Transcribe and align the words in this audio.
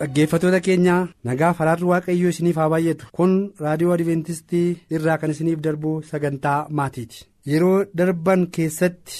Dhaggeeffatoota 0.00 0.60
keenyaa 0.66 1.08
nagaa 1.28 1.52
faraarri 1.58 1.84
waaqayyoo 1.90 2.30
isiniif 2.34 2.56
haa 2.60 2.68
baay'atu 2.74 3.06
kun 3.16 3.32
raadiyoo 3.64 3.92
adventistii 3.96 4.68
irraa 4.96 5.18
kan 5.20 5.30
isiniif 5.34 5.60
darbu 5.66 5.92
sagantaa 6.10 6.58
maatiiti. 6.78 7.24
Yeroo 7.50 7.84
darban 7.98 8.46
keessatti 8.56 9.16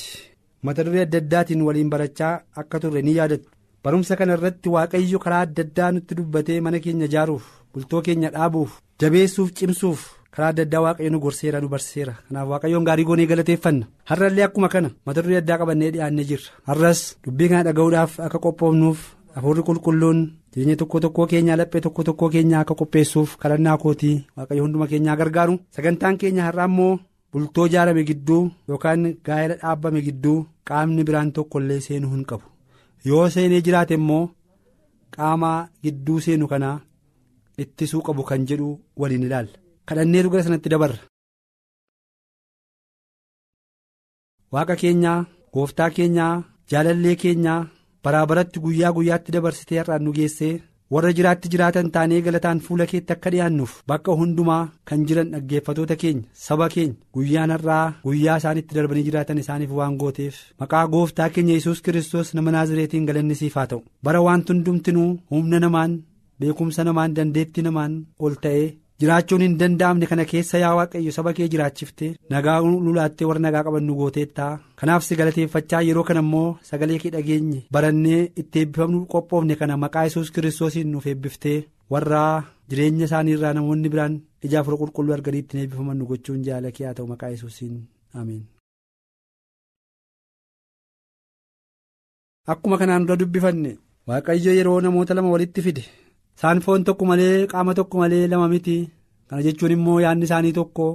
mata 0.63 0.85
duree 0.87 1.03
adda 1.07 1.19
addaatiin 1.23 1.63
waliin 1.67 1.91
barachaa 1.95 2.35
akka 2.61 2.81
turre 2.83 3.03
ni 3.03 3.15
yaadattu. 3.19 3.49
Barumsa 3.85 4.17
kana 4.19 4.35
irratti 4.37 4.69
waaqayyo 4.75 5.19
karaa 5.25 5.41
adda 5.47 5.63
addaa 5.67 5.91
nutti 5.93 6.15
dubbatee 6.19 6.61
mana 6.61 6.79
keenya 6.85 7.07
ijaaruuf 7.11 7.45
bultoo 7.73 8.03
keenya 8.07 8.31
dhaabuuf 8.37 8.79
jabeessuuf 9.01 9.53
cimsuuf 9.59 10.01
karaa 10.35 10.49
adda 10.53 10.63
addaa 10.67 10.81
waaqayyo 10.87 11.11
nu 11.13 11.21
gorseera 11.25 11.61
nu 11.61 11.69
barseera. 11.75 12.15
Kanaaf 12.29 12.49
waaqayyoon 12.53 12.85
gaarii 12.89 13.05
goonee 13.09 13.27
galateeffanna. 13.31 13.87
Har'allee 14.11 14.45
akkuma 14.49 14.69
kana 14.69 14.91
mata 15.07 15.23
duree 15.23 15.39
addaa 15.43 15.59
qabannee 15.61 15.91
dhiyaannee 15.95 16.25
jirra. 16.31 16.51
Har'as 16.69 17.01
dubbii 17.25 17.49
kana 17.49 17.63
dhaga'uudhaaf 17.69 18.21
akka 18.27 18.39
qophoofnuuf 18.45 18.99
hafuurri 19.37 19.63
qulqulluun 19.69 20.19
jireenya 20.53 20.77
tokko 20.81 21.01
tokkoo 21.05 21.27
keenyaa 21.33 21.57
laphee 21.61 21.81
tokko 21.87 22.03
tokkoo 22.09 22.29
keenyaa 22.35 22.61
akka 22.65 22.75
qopheessuuf 22.81 23.31
kadhannaa 23.43 23.77
kootii 23.83 24.15
waaqayyo 24.37 24.63
hunduma 24.67 24.87
keenyaa 24.93 25.17
gargaaru 25.21 25.55
sagantaan 25.77 26.17
keenya 26.23 26.45
har'aa 26.47 26.67
immoo 26.71 26.93
bultoo 27.33 27.67
ijaarame 27.71 28.05
gidduu 28.11 28.43
yookaan 28.69 29.05
gaa'ela 29.27 29.55
dhaabbame 29.63 30.01
gidduu 30.07 30.39
qaamni 30.71 31.05
biraan 31.11 31.33
tokko 31.39 31.59
illee 31.65 31.81
seenuu 31.87 32.13
hin 32.15 32.25
qabu 32.31 32.47
yoo 33.11 33.27
seenee 33.35 33.61
jiraate 33.67 33.95
immoo 34.01 34.23
qaama 35.17 35.53
gidduu 35.85 36.19
seenu 36.29 36.49
kanaa 36.53 36.77
ittisuu 37.65 38.03
qabu 38.09 38.23
kan 38.31 38.47
jedhu 38.49 38.71
waliin 39.03 39.23
ilaalla 39.29 39.59
kadhanneetu 39.89 40.31
gara 40.33 40.43
sanatti 40.49 40.69
dabarra. 40.73 40.99
waaqa 44.55 44.75
keenyaa 44.83 45.19
gooftaa 45.55 45.91
keenyaa 45.97 46.35
jaalallee 46.71 47.17
keenyaa. 47.23 47.61
Baraa 48.07 48.27
baratti 48.31 48.61
guyyaa 48.65 48.93
guyyaatti 48.97 49.33
dabarsitee 49.37 49.79
har'aan 49.83 50.03
nu 50.07 50.13
geessee 50.19 50.55
warra 50.95 51.11
jiraatti 51.19 51.49
jiraatan 51.53 51.89
taanee 51.95 52.21
galataan 52.27 52.61
fuula 52.67 52.87
keetti 52.91 53.13
akka 53.15 53.31
dhiyaannuuf 53.35 53.73
bakka 53.93 54.15
hundumaa 54.21 54.61
kan 54.91 55.07
jiran 55.09 55.31
dhaggeeffatoota 55.35 55.97
keenya 56.03 56.29
saba 56.47 56.69
keenya 56.75 56.95
guyyaan 57.17 57.51
har'aa 57.55 57.85
guyyaa 58.07 58.37
isaan 58.43 58.59
itti 58.63 58.75
darbanii 58.79 59.05
jiraatan 59.09 59.39
isaaniif 59.43 59.71
waan 59.81 59.97
gooteef 60.03 60.37
maqaa 60.61 60.85
gooftaa 60.95 61.29
keenya 61.37 61.55
yesus 61.59 61.83
kiristoos 61.89 62.35
nama 62.39 62.51
naazireetiin 62.57 63.07
galanni 63.11 63.35
siif 63.43 63.55
haa 63.61 63.67
ta'u 63.75 63.83
bara 64.09 64.23
wanti 64.29 64.53
hundumtinuu 64.53 65.11
humna 65.35 65.61
namaan 65.67 65.99
beekumsa 66.41 66.85
namaan 66.85 67.15
dandeettii 67.17 67.63
namaan 67.67 67.93
ol 68.25 68.35
ta'ee. 68.45 68.67
Jiraachuun 69.03 69.43
hin 69.45 69.55
danda'amne 69.61 70.07
kana 70.11 70.25
keessa 70.33 70.59
yaa 70.63 70.75
waaqayyo 70.79 71.13
saba 71.17 71.33
kee 71.39 71.49
jiraachifte 71.55 72.07
nagaa 72.35 72.59
lulaattee 72.87 73.27
warra 73.31 73.41
nagaa 73.47 73.63
qaban 73.67 73.85
nu 73.89 73.95
gooteettaa 74.01 74.51
kanaaf 74.83 75.03
si 75.07 75.17
galateeffachaa 75.21 75.83
yeroo 75.89 76.05
kana 76.11 76.21
immoo 76.27 76.49
sagalee 76.71 76.99
kee 77.03 77.11
dhageenye 77.17 77.61
barannee 77.77 78.21
itti 78.43 78.59
eebbifamnu 78.63 79.05
qophoofne 79.15 79.55
kana 79.63 79.77
maqaa 79.85 80.05
yesus 80.09 80.31
kiristoosiin 80.37 80.89
nuuf 80.93 81.07
eebbiftee 81.13 81.59
warra 81.95 82.23
jireenya 82.71 83.05
isaanii 83.11 83.35
irraa 83.39 83.53
namoonni 83.59 83.89
biraan 83.95 84.15
ija 84.49 84.61
afur 84.63 84.79
qulqulluu 84.83 85.15
arganii 85.19 85.43
ittiin 85.45 85.63
eebbifaman 85.65 85.99
nu 86.03 86.07
gochuun 86.13 86.43
jaalakee 86.49 86.87
haa 86.87 86.95
ta'u 87.01 87.07
maqaa 87.13 87.31
yesuusiin 87.35 87.77
ameen. 88.23 88.43
akkuma 92.53 92.77
kanaan 92.81 93.07
dura 93.07 93.17
dubbifanne 93.21 93.71
waaqayyo 94.09 94.53
yeroo 94.59 94.81
namoota 94.81 95.15
lama 95.19 95.31
walitti 95.35 95.63
fide. 95.67 95.85
Isaan 96.37 96.59
foon 96.65 96.85
tokko 96.87 97.05
malee 97.11 97.47
qaama 97.51 97.73
tokko 97.79 97.95
malee 98.01 98.25
lama 98.31 98.49
miti. 98.53 98.79
Kana 99.29 99.43
jechuun 99.47 99.73
immoo 99.77 99.99
yaadni 100.05 100.25
isaanii 100.29 100.53
tokko 100.59 100.87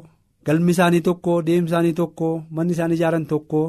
galmi 0.45 0.71
isaanii 0.75 1.01
tokko 1.07 1.31
deemsi 1.47 1.69
isaanii 1.71 1.93
tokko 1.99 2.27
manni 2.55 2.73
isaan 2.75 2.91
ijaaran 2.95 3.25
tokko 3.31 3.61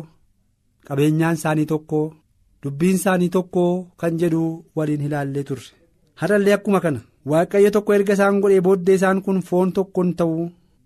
qabeenyaan 0.86 1.34
isaanii 1.40 1.66
tokko 1.72 2.00
dubbiin 2.62 2.94
isaanii 3.00 3.28
tokko 3.36 3.64
kan 4.00 4.14
jedhu 4.20 4.42
waliin 4.76 5.00
ilaallee 5.06 5.44
turre. 5.48 5.68
Har'allee 6.20 6.54
akkuma 6.56 6.80
kana 6.84 7.00
waaqayyo 7.30 7.70
tokko 7.76 7.90
erga 7.96 8.12
isaan 8.16 8.40
godhee 8.42 8.60
booddee 8.66 8.94
isaan 8.98 9.18
kun 9.24 9.40
foon 9.48 9.68
tokkoon 9.76 10.10
ta'u 10.18 10.36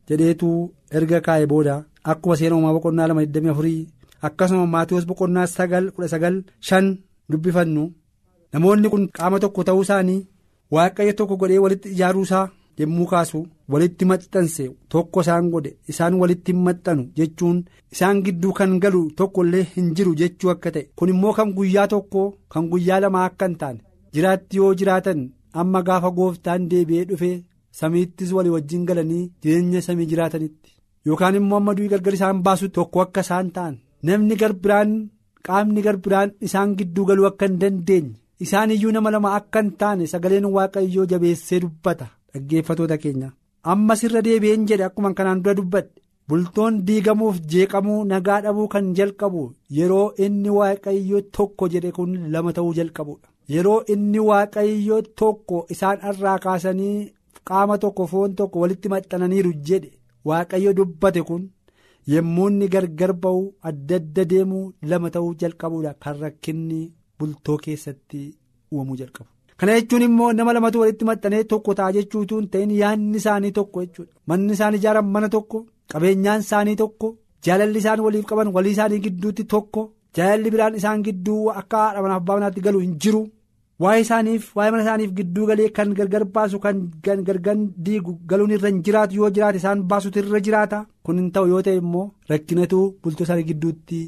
jedheetu 0.08 0.50
erga 0.96 1.18
kaa'e 1.26 1.46
booda. 1.52 1.74
Akkuma 2.10 2.36
seera 2.38 2.54
uumaa 2.56 2.72
boqonnaa 2.76 3.08
lama 3.08 3.22
24 3.22 3.86
akkasuma 4.26 4.66
maatiyoos 4.74 5.06
boqonnaa 5.10 5.46
sagal 5.56 5.84
kudha 5.94 6.08
sagal 6.14 6.34
shan 6.66 6.86
dubbifannu. 7.30 7.84
Namoonni 8.52 8.88
kun 8.92 9.04
qaama 9.16 9.38
tokko 9.42 9.60
ta'uu 9.68 9.82
isaanii. 9.86 10.26
Waaqayyo 10.74 11.12
tokko 11.18 11.36
godhee 11.40 11.58
walitti 11.64 11.88
ijaaruu 11.94 12.22
isaa 12.28 12.46
yommuu 12.80 13.06
kaasu 13.12 13.40
walitti 13.72 14.04
maxxanse 14.10 14.64
tokko 14.94 15.20
isaan 15.24 15.50
godhe 15.52 15.70
isaan 15.92 16.14
walitti 16.22 16.52
hin 16.54 16.62
maxxanu 16.66 17.04
jechuun 17.18 17.58
isaan 17.94 18.22
gidduu 18.26 18.52
kan 18.58 18.72
galu 18.84 19.02
tokko 19.20 19.44
illee 19.46 19.64
hin 19.76 19.88
jiru 19.96 20.14
jechuu 20.20 20.50
akka 20.54 20.70
ta'e. 20.74 20.84
Kun 20.96 21.08
immoo 21.14 21.32
kan 21.38 21.52
guyyaa 21.56 21.86
tokko 21.94 22.22
kan 22.52 22.68
guyyaa 22.72 23.00
lamaa 23.04 23.24
akka 23.30 23.46
hin 23.48 23.56
taane 23.62 23.80
jiraatti 24.14 24.56
yoo 24.60 24.72
jiraatan 24.82 25.22
amma 25.62 25.82
gaafa 25.88 26.10
gooftaan 26.18 26.68
deebi'ee 26.70 27.04
dhufee 27.10 27.34
samiittis 27.80 28.32
walii 28.36 28.50
wajjin 28.56 28.84
galanii 28.90 29.24
jireenya 29.42 29.80
samii 29.86 30.06
jiraatanitti. 30.12 30.70
Yookaan 31.06 31.34
immoo 31.40 31.56
amma 31.62 31.74
du'ii 31.78 31.88
gargar 31.94 32.14
isaan 32.18 32.42
baasu 32.46 32.68
tokko 32.76 33.00
akka 33.06 33.20
isaan 33.26 33.50
ta'an 33.56 33.74
namni 34.06 34.36
garbiraan 34.42 34.94
qaamni 35.46 35.82
garbiraan 35.86 36.32
isaan 36.48 36.76
gidduu 36.78 37.04
galuu 37.08 37.26
akka 37.30 37.46
hin 37.48 37.58
dandeenye. 37.60 38.14
Isaan 38.44 38.70
iyyuu 38.74 38.92
nama 38.94 39.10
lama 39.14 39.34
akka 39.38 39.60
hin 39.62 39.70
taane 39.80 40.06
sagaleen 40.12 40.44
waaqayyoo 40.56 41.06
jabeessee 41.12 41.60
dubbata. 41.64 42.06
Dhaggeeffatoota 42.34 42.98
keenya. 43.02 43.30
Ammas 43.72 44.02
irra 44.06 44.22
deebi'een 44.26 44.66
jedhe 44.70 44.84
akkuma 44.88 45.14
kanaan 45.18 45.42
dura 45.44 45.54
dubbadhe. 45.60 45.90
Bultoon 46.28 46.78
diigamuuf 46.86 47.36
jeeqamuu 47.52 48.04
nagaa 48.10 48.40
dhabuu 48.44 48.68
kan 48.74 48.86
jalqabu. 48.98 49.42
Yeroo 49.78 50.12
inni 50.24 50.50
waaqayyoo 50.58 51.20
tokko 51.36 51.68
jedhe 51.74 51.92
kun 51.96 52.14
lama 52.32 52.52
ta'uu 52.56 52.74
jalqabudha 52.78 53.28
yeroo 53.54 53.80
inni 53.94 54.18
waaqayyoo 54.28 55.02
tokko 55.20 55.58
isaan 55.74 56.00
irraa 56.10 56.38
kaasanii 56.44 57.12
qaama 57.48 57.76
tokko 57.82 58.06
foon 58.12 58.32
tokko 58.38 58.60
walitti 58.62 58.88
maxxananiiru 58.92 59.52
jedhe 59.68 59.90
waaqayyo 60.28 60.72
dubbate 60.78 61.22
kun 61.28 61.44
yommuu 62.12 62.48
inni 62.52 62.68
gargar 62.74 63.12
ba'u 63.22 63.44
adda 63.70 63.96
adda 64.00 64.24
deemuu 64.32 64.64
lama 64.90 65.10
ta'uu 65.14 65.34
jalqabuudha. 65.40 65.94
Kan 66.02 66.16
rakkinni. 66.22 66.80
Bultoo 67.18 67.56
keessatti 67.64 68.22
uumamuu 68.72 68.96
jalqabu. 69.00 69.30
kana 69.58 69.72
jechuun 69.78 70.02
immoo 70.08 70.32
nama 70.38 70.52
lamatu 70.56 70.80
walitti 70.82 71.04
maxxanee 71.10 71.44
tokko 71.52 71.74
ta'a 71.78 71.92
jechuutu 71.96 72.38
hin 72.40 72.48
ta'in 72.54 72.70
yaadni 72.80 73.16
isaanii 73.22 73.52
tokko 73.58 73.84
jechuudha 73.84 74.12
manni 74.32 74.52
isaan 74.56 74.74
ijaaran 74.78 75.04
mana 75.14 75.28
tokko 75.34 75.58
qabeenyaan 75.92 76.40
isaanii 76.46 76.76
tokko 76.82 77.08
jaalalli 77.46 77.78
isaan 77.82 78.00
waliif 78.06 78.26
qaban 78.32 78.48
walii 78.56 78.72
isaanii 78.76 78.98
gidduutti 79.06 79.44
tokko 79.54 79.82
jaalalli 80.18 80.50
biraan 80.56 80.74
isaan 80.80 81.02
gidduu 81.06 81.40
akka 81.60 81.78
haadha 81.84 82.02
manaaf 82.04 82.20
abbaa 82.22 82.36
manaatti 82.38 82.60
galu 82.66 82.78
hin 82.84 82.92
jiru 83.04 83.22
waa'ee 83.84 84.00
isaaniif 84.04 84.44
waa'ee 84.58 84.70
mana 84.74 84.82
isaaniif 84.86 85.10
gidduu 85.18 85.46
galee 85.52 85.68
kan 85.78 85.90
gargar 85.98 86.24
baasu 86.36 86.58
kan 86.66 86.78
gargar 87.26 87.56
diigu 87.88 88.12
galuun 88.30 88.50
irra 88.56 88.68
hin 88.72 88.82
jiraatu 88.86 89.16
yoo 89.20 89.30
jiraate 89.38 89.58
isaan 89.62 89.82
baasutu 89.90 90.18
irra 90.24 90.40
jiraata 90.46 90.78
kun 91.08 91.18
hin 91.22 91.30
ta'u 91.34 91.48
yoo 91.54 91.62
ta'e 91.66 91.76
immoo 91.82 92.06
rakkinatu 92.30 92.78
bultoo 93.02 93.24
isaanii 93.28 93.44
gidduutti. 93.50 94.00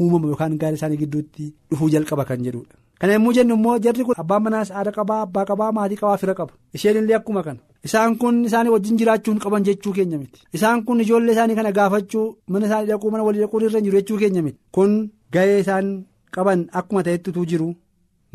Uumama 0.00 0.28
yookaan 0.32 0.58
gaa'ela 0.60 0.76
isaanii 0.80 0.96
gidduutti 1.02 1.44
dhufuu 1.70 1.88
jalqaba 1.94 2.24
kan 2.30 2.42
jedhudha. 2.46 2.74
kana 3.00 3.12
yommuu 3.16 3.32
jennu 3.36 3.54
immoo 3.58 3.78
jarri 3.84 4.04
kun 4.08 4.14
abbaan 4.22 4.42
manaas 4.44 4.68
haadha 4.74 4.92
qabaa 4.98 5.20
abbaa 5.26 5.44
qabaa 5.48 5.70
maatii 5.78 5.96
qabaa 6.02 6.16
fira 6.20 6.34
qaba. 6.38 6.52
Isheen 6.76 6.96
illee 7.00 7.16
akkuma 7.18 7.42
kana. 7.46 7.60
Isaan 7.86 8.14
kun 8.20 8.36
isaanii 8.48 8.70
wajjin 8.74 8.96
jiraachuu 9.00 9.32
hin 9.34 9.40
qaban 9.44 9.64
jechuu 9.66 9.92
keenya 9.96 10.18
miti. 10.20 10.40
Isaan 10.56 10.84
kun 10.86 11.00
ijoollee 11.04 11.32
isaanii 11.36 11.54
kana 11.58 11.72
gaafachuu 11.78 12.26
mana 12.52 12.66
isaanii 12.68 12.88
dhaquu 12.90 13.10
mana 13.14 13.24
walii 13.26 13.40
dhaquun 13.44 13.62
irra 13.66 13.80
jiru 13.86 13.96
jechuu 13.98 14.18
keenya 14.22 14.42
miti. 14.46 14.58
Kun 14.74 14.94
ga'ee 15.34 15.58
isaan 15.64 15.90
qaban 16.36 16.62
akkuma 16.80 17.02
ta'ettitu 17.08 17.44
jiru. 17.50 17.68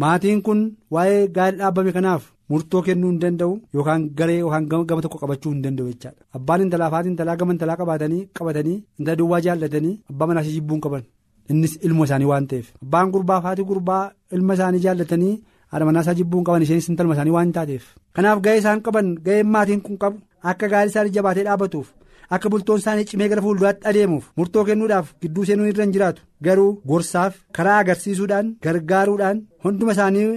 Maatiin 0.01 0.41
kun 0.45 0.61
waa'ee 0.95 1.23
gaa'ela 1.35 1.57
dhaabbame 1.61 1.91
kanaaf 1.97 2.23
murtoo 2.49 2.81
kennuu 2.87 3.09
hin 3.11 3.19
danda'u 3.23 3.53
yookaan 3.75 4.05
garee 4.19 4.37
yookaan 4.43 4.65
gama 4.89 5.01
tokko 5.05 5.17
qabachuu 5.23 5.51
hin 5.53 5.61
danda'u 5.65 5.87
jechaadha. 5.91 6.21
Abbaan 6.37 6.61
intalaa 6.65 6.89
haati 6.93 7.09
intalaa 7.13 7.35
gama 7.41 7.53
intalaa 7.55 7.75
qabaatanii 7.81 8.21
qabatanii 8.39 8.77
intala 8.99 9.15
duwwaa 9.21 9.41
jaallatanii 9.47 9.93
abbaa 10.13 10.27
manaas 10.31 10.47
jibbuu 10.55 10.75
hin 10.77 10.81
qaban. 10.85 11.03
Innis 11.53 11.73
ilma 11.87 12.05
isaanii 12.09 12.25
waan 12.31 12.47
ta'eef. 12.51 12.67
Abbaan 12.83 13.11
gurbaa 13.13 13.39
fi 13.41 13.47
haati 13.47 13.63
gurbaa 13.71 14.03
ilma 14.35 14.53
isaanii 14.59 14.79
jaallatanii 14.85 15.33
haadha 15.71 15.85
manaasaa 15.89 16.13
jibbuu 16.19 16.37
hin 16.39 16.45
qaban 16.49 16.61
isheenis 16.67 16.89
intalma 16.91 17.13
isaanii 17.17 17.31
waan 17.37 17.51
taateef. 17.57 17.83
Kanaaf 18.15 18.41
ga'ee 18.45 18.57
isaan 18.61 18.81
qaban 18.85 19.15
ga'ee 19.25 19.43
maatiin 19.55 19.81
kun 19.87 19.97
qabu 20.03 20.19
akka 20.51 20.67
gaa'elli 20.73 20.91
isaanii 20.93 21.13
jabaatee 21.17 21.43
dhaabatuuf 21.47 21.87
akka 22.35 22.49
bultoon 22.51 22.79
isaanii 22.83 23.05
cimee 23.09 23.27
gara 23.31 23.41
fuulduraatti 23.45 23.87
adeemuuf 23.91 24.29
murtoo 24.37 24.63
kennuudhaaf 24.69 25.13
gidduu 25.21 25.45
seenuun 25.49 25.67
irra 25.71 25.83
hin 25.85 25.93
jiraatu. 25.95 26.21
Garuu 26.45 26.71
gorsaaf 26.89 27.33
karaa 27.57 27.77
agarsiisuudhaan 27.85 28.53
gargaaruudhaan 28.67 29.41
hunduma 29.65 29.91
isaanii 29.97 30.27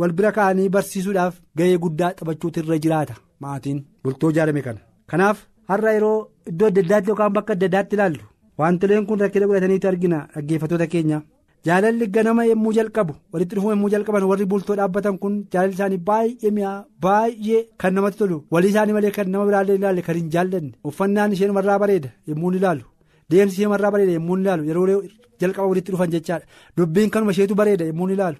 wal 0.00 0.12
bira 0.20 0.32
ka'anii 0.38 0.68
barsiisuudhaaf 0.76 1.34
ga'ee 1.58 1.78
guddaa 1.84 2.12
taphachuutu 2.20 2.60
irra 2.64 2.78
jiraata 2.86 3.14
maatiin 3.44 3.84
bultoo 4.04 4.30
ijaarame 4.34 4.62
kana. 4.66 4.80
Kanaaf 5.10 5.38
har'a 5.70 5.92
yeroo 5.96 6.16
iddoo 6.50 6.68
adda 6.70 6.80
addaatti 6.86 7.08
yookaan 7.12 7.32
bakka 7.36 7.52
adda 7.56 7.66
addaatti 7.70 7.96
ilaallu 7.96 8.24
wantoleen 8.58 9.06
kun 9.08 9.18
rakkina 9.20 9.46
godhataniitu 9.48 9.88
argina. 9.88 10.18
Dhaggeeffattoota 10.34 10.86
keenya. 10.94 11.18
jaalalli 11.66 12.06
ganama 12.14 12.42
yommuu 12.48 12.72
jalqabu 12.76 13.12
walitti 13.32 13.54
dhufuu 13.56 13.70
yommuu 13.72 13.88
jalqaban 13.94 14.22
warri 14.30 14.44
bultoo 14.50 14.76
dhaabbatan 14.78 15.16
kun 15.22 15.34
jaalalli 15.52 15.74
isaanii 15.76 15.98
baay'ee 16.08 16.50
mi'aa 16.56 16.84
baay'ee 17.04 17.60
kan 17.80 17.92
namatti 17.94 18.18
tolu. 18.20 18.36
Walii 18.52 18.70
isaanii 18.72 18.92
malee 18.96 19.10
kan 19.16 19.28
nama 19.32 19.44
biraallee 19.48 19.74
ilaalle 19.78 20.02
kan 20.06 20.16
hin 20.20 20.28
jaallanne. 20.34 20.72
Uffannaan 20.88 21.32
isheen 21.34 21.52
marraa 21.58 21.78
bareeda 21.82 22.08
yommuu 22.28 22.52
ilaalu 22.58 22.84
deemsi 23.30 23.54
ishee 23.56 23.68
marraa 23.72 23.90
bareeda 23.94 24.12
yommuu 24.18 24.36
ilaalu 24.42 24.62
yeroo 24.68 25.02
jalqaba 25.40 25.66
walitti 25.72 25.90
dhufan 25.92 26.10
jechaadha. 26.14 26.46
Dubbiin 26.76 27.10
kanuma 27.14 27.32
isheetu 27.34 27.54
bareeda 27.60 27.84
yommuu 27.90 28.08
ilaalu 28.14 28.38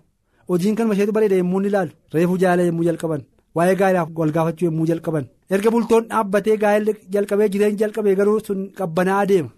hojiin 0.50 0.76
kanuma 0.78 0.94
isheetu 0.96 1.12
bareeda 1.16 1.36
yommuu 1.42 1.60
ilaalu 1.70 1.90
reefuu 2.14 2.38
jaalala 2.42 2.68
yommuu 2.70 2.84
jalqaban. 2.88 3.22
Waa'ee 3.56 3.74
gaa'elaaf 3.80 4.08
wal 4.20 4.32
gaafachuu 4.36 4.66
yommuu 4.70 4.86
jalqaban. 4.90 5.24
Erga 5.54 5.70
bultoon 5.74 6.04
dhaabbatee 6.10 6.56
gaa'elli 6.62 6.92
jalqabee 7.14 7.48
jireenya 7.52 7.78
jalqabee 7.82 8.14
garuu 8.20 8.38
sun 8.46 8.60
qabbanaa 8.78 9.22
deema 9.30 9.50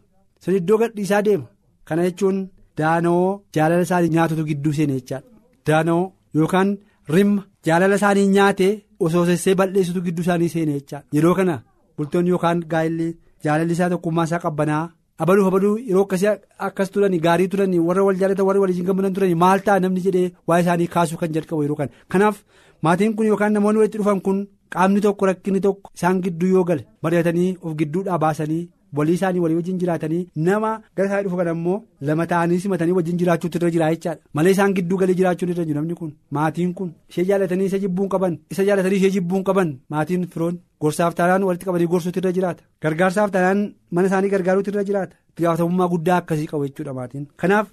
sun 0.43 0.55
iddoo 0.61 0.79
gadhiisaa 0.83 1.23
deema 1.27 1.47
kana 1.89 2.03
jechuun. 2.09 2.39
Daana'oo 2.79 3.31
jaalala 3.55 3.83
isaanii 3.87 4.09
nyaatutu 4.17 4.45
gidduu 4.51 4.73
seene 4.77 4.93
jechaadha. 4.99 5.27
Daana'oo 5.67 6.13
yookaan 6.37 6.69
rimma 7.15 7.43
jaalala 7.67 7.97
isaanii 8.01 8.27
nyaatee 8.35 8.73
osoo 9.07 9.25
sessee 9.31 9.55
balleessitu 9.61 10.01
gidduu 10.07 10.23
isaanii 10.27 10.49
seene 10.55 10.73
jechaadha. 10.79 11.07
Yeroo 11.17 11.35
kana 11.39 11.57
bultoonni 11.97 12.31
yookaan 12.35 12.61
gaa'elli 12.73 13.09
jaalalli 13.45 13.73
isaa 13.79 13.89
tokkummaa 13.95 14.25
isaa 14.31 14.39
qabbanaa 14.45 14.85
abaluu 15.25 15.47
abaluu 15.51 15.75
yeroo 15.89 16.05
akkasii 16.07 16.31
akkas 16.69 16.91
turanii 16.95 17.19
gaarii 17.27 17.49
turanii 17.57 17.79
warra 17.89 18.05
wal 18.09 18.17
jaalatan 18.23 18.47
warra 18.49 18.61
waliin 18.65 18.87
gammadan 18.93 19.15
turanii 19.19 19.35
maal 19.45 19.61
ta'a 19.67 19.81
namni 19.85 20.01
jedhee 20.07 20.31
waa'ee 20.49 20.63
isaanii 20.67 20.87
kaasuu 20.95 21.19
kan 21.23 21.33
jalqabu 21.37 21.63
yeroo 21.67 21.77
kana. 21.81 21.91
Kanaaf 22.13 22.37
maatiin 22.83 23.17
kun 23.17 23.27
yookaan 23.33 23.53
namoonni 23.59 23.79
walitti 23.83 23.99
dhufan 24.03 24.21
kun 24.27 24.39
qaamni 24.75 25.01
tokko 25.07 25.27
rakkinni 25.33 25.61
tokko 25.67 25.91
isaan 25.99 26.23
gidduu 26.25 26.49
yoo 26.57 26.65
gale 26.69 26.87
mari'atanii 27.03 27.57
of 27.63 27.75
gidduudhaa 27.81 28.19
baasanii. 28.25 28.65
Walii 28.97 29.15
isaanii 29.19 29.41
walii 29.45 29.57
wajjin 29.61 29.79
jiraatanii 29.83 30.21
nama 30.49 30.71
gara 30.97 31.09
isaanii 31.09 31.25
dhufu 31.29 31.37
kana 31.41 31.51
immoo 31.57 31.79
lama 32.11 32.27
ta'anii 32.33 32.61
simatanii 32.65 32.93
wajjin 32.99 33.19
jiraachuutu 33.23 33.59
irra 33.61 33.71
jira 33.77 33.91
jechaadha 33.95 34.21
malee 34.41 34.51
isaan 34.57 34.75
gidduu 34.79 34.99
galee 35.03 35.15
jiraachuun 35.21 35.51
irra 35.55 35.65
jiru 35.69 35.79
namni 35.81 35.95
kun. 36.01 36.13
Maatiin 36.37 36.75
kun 36.79 36.93
ishee 37.11 37.25
jaalatanii 37.31 37.67
isa 37.71 37.79
jibbuun 37.85 38.09
qaban 38.15 38.39
isa 38.51 38.65
jaalatanii 38.69 38.97
ishee 39.01 39.11
jibbuun 39.17 39.45
qaban 39.49 39.75
maatiin 39.97 40.27
firoon 40.35 40.61
gorsaaf 40.81 41.15
taanaan 41.19 41.43
walitti 41.49 41.67
qabanii 41.71 41.87
gorsuutu 41.95 42.19
irra 42.23 42.33
jiraata. 42.39 42.63
Gargaarsaaf 42.83 43.31
taanaan 43.35 43.67
mana 43.91 44.07
isaanii 44.13 44.31
gargaaruutu 44.37 44.71
irra 44.75 44.85
jiraata. 44.93 45.17
Itti 45.31 45.43
gaafatamummaa 45.43 45.89
guddaa 45.95 46.17
akkasii 46.23 46.47
qabu 46.53 46.67
jechuudha 46.69 46.95
maatiin. 47.01 47.27
Kanaaf 47.37 47.67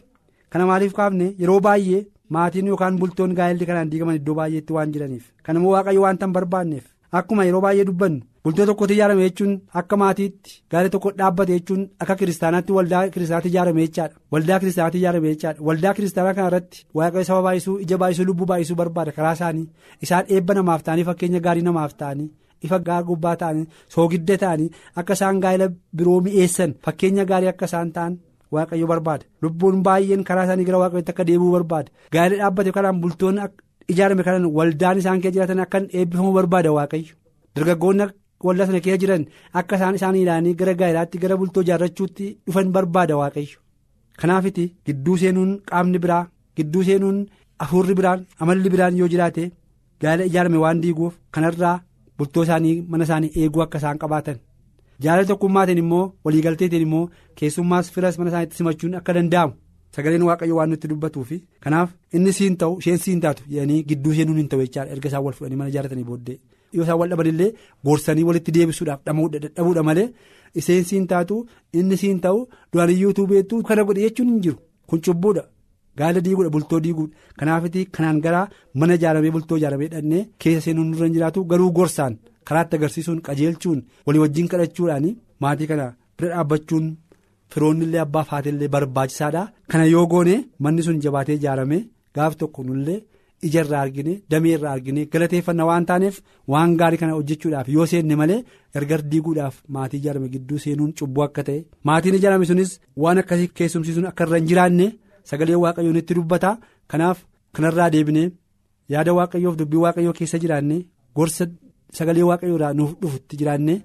kana 0.50 0.65
maaliif 0.71 0.94
kaafne? 1.00 1.27
Yeroo 1.39 1.59
baay'ee 1.68 2.06
maatiin 2.35 2.68
yookaan 2.71 2.97
bultoon 3.00 3.33
gaa'elli 3.39 3.65
kanaan 3.69 3.89
diigaman 3.91 4.15
iddoo 4.19 4.35
baay'eetti 4.39 4.73
waan 4.73 4.91
jiraniif. 4.94 5.25
Kanammoo 5.45 5.71
waaqayyo 5.75 6.01
waan 6.06 6.18
tan 6.18 6.33
barbaanneef 6.38 6.83
akkuma 7.12 7.46
yeroo 7.46 7.62
baay'ee 7.66 7.86
dubbannu. 7.90 8.22
bultoo 8.46 8.66
tokkotti 8.69 8.94
ijaarame 8.94 9.24
jechuun 9.28 9.54
akka 9.80 9.98
maatiitti 9.98 10.52
gaa'ela 10.72 10.90
tokko 10.94 11.12
dhaabbate 11.19 11.54
jechuun 11.57 11.81
akka 12.00 12.16
kiristaanaatti 12.19 12.72
waldaa 12.78 13.02
kiristaanaatti 13.13 13.50
ijaarame 13.54 13.81
jechaadha. 13.88 14.16
Waldaa 14.31 14.60
kiristaanaatti 14.60 14.98
ijaarame 15.02 15.28
jechaadha. 15.34 15.62
Waldaa 15.68 15.94
kiristaanaa 15.98 16.34
kana 16.38 16.48
irratti 16.52 16.86
waaqayyo 17.00 17.24
saba 17.30 17.42
baay'isuu 17.48 17.78
ija 17.86 17.98
baay'isuu 18.04 18.25
lubbuu 18.30 18.46
baay'isuu 18.52 18.75
barbaada. 18.81 19.12
Karaa 19.18 19.34
isaanii 19.40 19.66
isaan 20.07 20.25
eebba 20.36 20.54
namaaf 20.60 20.84
ta'anii 20.86 21.04
fakkeenya 21.10 21.40
gaarii 21.48 21.63
namaaf 21.69 21.96
ta'anii 22.04 22.30
ifa 22.66 22.80
gaara 22.88 23.04
gubbaa 23.10 23.36
ta'anii 23.42 23.66
soogidda 23.96 24.38
ta'anii 24.46 24.69
akka 25.02 25.13
isaan 25.19 25.42
gaa'ela 25.48 25.68
biroo 25.98 26.22
mi'eessan 26.28 26.75
fakkeenya 26.86 27.25
gaarii 27.31 27.50
akka 27.54 27.66
isaan 27.72 27.92
ta'an 27.98 28.19
waaqayyo 28.54 28.88
barbaada. 28.94 29.25
Lubbuun 29.42 29.81
baay'een 29.90 30.24
karaa 30.24 30.46
isaanii 30.50 30.66
gara 30.69 30.78
waaqayyootti 30.86 31.12
akka 31.16 31.24
deebi'uu 31.31 31.52
barbaada. 31.57 31.90
Gaa'ela 32.13 32.38
dhaabbate 32.44 32.72
kanaan 32.78 33.02
bultoonni 33.02 33.42
ijaarame 33.91 34.23
kanaan 34.27 34.45
waldaan 34.57 34.97
isaan 35.01 35.21
keessa 35.21 35.35
jiraatan 35.35 35.59
akka 35.65 35.77
eebbifamuu 35.97 36.33
barbaada 36.37 36.71
waaqayyo. 36.77 37.13
Dargaggoonni. 37.55 38.07
waldaa 38.45 38.65
sana 38.67 38.79
keessa 38.85 39.01
jiran 39.01 39.23
akka 39.59 39.75
isaan 39.77 39.95
isaan 39.97 40.15
ilaalanii 40.21 40.53
gara 40.59 40.73
gaa'elaatti 40.79 41.17
gara 41.21 41.35
bultoo 41.39 41.61
ijaarrachuutti 41.65 42.25
dhufan 42.45 42.67
barbaada 42.75 43.15
waaqayyo. 43.19 43.57
Kanaafiti 44.19 44.65
gidduu 44.85 45.15
seenuun 45.21 45.51
qaamni 45.69 45.99
biraa 46.03 46.23
gidduu 46.57 46.83
seenuun 46.87 47.17
hafuurri 47.61 47.95
biraan 47.99 48.25
amalli 48.41 48.69
biraan 48.73 48.97
yoo 48.99 49.07
jiraate 49.13 49.43
gaa'ela 50.01 50.23
ijaarame 50.29 50.57
waan 50.63 50.81
diiguuf 50.83 51.13
kanarraa 51.33 51.77
bultoo 52.17 52.43
isaanii 52.47 52.75
mana 52.89 53.03
isaanii 53.07 53.31
eeguu 53.41 53.61
akka 53.65 53.77
isaan 53.81 53.97
qabaatan. 54.03 54.37
Jaalala 55.03 55.27
tokkummaatiin 55.31 55.77
immoo 55.83 56.05
waliigalteetiin 56.25 56.81
immoo 56.87 57.09
keessummaas 57.39 57.91
firas 57.93 58.17
mana 58.19 58.29
isaaniitti 58.31 58.57
simachuun 58.59 58.95
akka 58.99 59.13
danda'amu 59.17 59.53
sagaleen 59.95 60.23
waaqayyo 60.29 60.55
waan 60.59 60.69
nutti 60.73 60.87
dubbatuufi 60.91 61.37
kanaaf 61.63 61.89
inni 62.15 62.33
siin 62.37 62.55
ta'u 62.61 62.77
isheen 62.81 62.97
siin 63.05 63.19
taatu 63.25 63.43
jedhanii 63.53 63.83
gidduu 63.89 64.13
seenuun 64.17 64.37
hin 64.41 64.47
ta'u 64.51 64.61
jechaadha. 64.65 64.91
Erga 64.93 65.07
isaan 65.09 65.23
wal 65.25 65.33
fudhanii 65.37 65.55
mana 65.61 65.69
ijaaratanii 65.73 66.03
booddee. 66.11 66.37
yoo 66.75 66.83
isaan 66.85 66.99
wal 66.99 67.09
dhaban 67.11 67.27
illee 67.31 67.51
gorsanii 67.85 68.23
walitti 68.29 68.51
deebisuudhaaf 68.55 69.01
dhabuudha 69.07 69.83
malee 69.89 70.07
isheen 70.59 70.83
siin 70.89 71.05
taatu 71.11 71.35
inni 71.79 71.97
siin 72.01 72.19
ta'u 72.25 72.39
du'aniyyuu 72.73 73.27
beektuu 73.31 73.61
kana 73.69 73.83
godhe 73.87 74.01
jechuun 74.05 74.29
hin 74.31 74.41
jiru. 74.45 74.57
Kun 74.87 74.99
cubbuudha 75.05 75.43
gaa'ela 75.97 76.21
diiguudha 76.25 76.49
bultoo 76.55 76.79
diiguudha 76.85 77.13
kanaafiti 77.39 77.85
kanaan 77.95 78.19
gara 78.25 78.41
mana 78.79 78.93
ijaaramee 78.99 79.31
bultoo 79.35 79.57
ijaaramee 79.61 79.87
dhannee 79.93 80.23
keessa 80.41 80.61
seenuun 80.65 80.89
nurra 80.91 81.05
hin 81.07 81.13
jiraatu 81.17 81.43
garuu 81.51 81.71
gorsaan 81.77 82.17
karaatti 82.49 82.75
agarsiisuun 82.79 83.21
qajeelchuun 83.27 83.79
walii 84.07 84.19
wajjin 84.23 84.47
kadhachuudhaan 84.53 85.07
maatii 85.45 85.67
kana 85.71 85.85
bira 86.17 86.29
dhaabbachuun 86.35 86.85
firoonni 87.51 87.83
illee 87.88 88.01
abbaaf 88.06 88.27
haatillee 88.33 88.68
barbaachisaadha 88.75 89.44
kana 89.71 89.86
yoo 89.95 90.06
goone 90.13 90.36
manni 90.63 90.83
sun 90.88 91.00
jabaatee 91.03 91.36
ijaaramee 91.39 91.83
gaaf 92.15 92.33
tokko 92.39 92.63
nullee. 92.69 93.01
ija 93.47 93.62
irraa 93.63 93.81
argine 93.86 94.13
damee 94.31 94.51
irraa 94.57 94.71
argine 94.75 95.01
galateeffannaa 95.13 95.65
waan 95.69 95.86
taaneef 95.89 96.15
waan 96.51 96.71
gaarii 96.80 96.97
kana 97.01 97.13
hojjechuudhaaf 97.18 97.68
yoo 97.75 97.86
seenne 97.92 98.15
malee 98.21 98.38
gargar 98.74 99.01
diiguudhaaf 99.12 99.56
maatii 99.75 100.00
ijaarame 100.01 100.30
gidduu 100.36 100.57
seenuun 100.63 100.94
cubbuu 101.00 101.24
akka 101.25 101.44
ta'e 101.47 101.59
maatiin 101.89 102.15
ijaarame 102.19 102.45
sunis 102.51 102.71
waan 103.03 103.18
akkasii 103.21 103.47
keessumsiisuun 103.57 104.07
akka 104.11 104.23
irra 104.28 104.37
hin 104.40 104.47
jiraanne 104.52 104.87
sagalee 105.31 105.56
waaqayyoon 105.64 105.97
itti 106.02 106.14
dubbata 106.19 106.52
kanaaf 106.92 107.18
kanarraa 107.56 107.90
deebine 107.95 108.23
yaada 108.94 109.14
waaqayyoof 109.19 109.56
dubbii 109.59 109.81
waaqayyoo 109.85 110.14
keessa 110.19 110.37
jiraanne 110.44 110.78
gorsa 111.19 111.45
sagalee 111.99 112.23
waaqayyoo 112.31 112.57
irraa 112.59 112.73
nuuf 112.80 112.92
dhufutti 113.02 113.37
jiraanne 113.44 113.75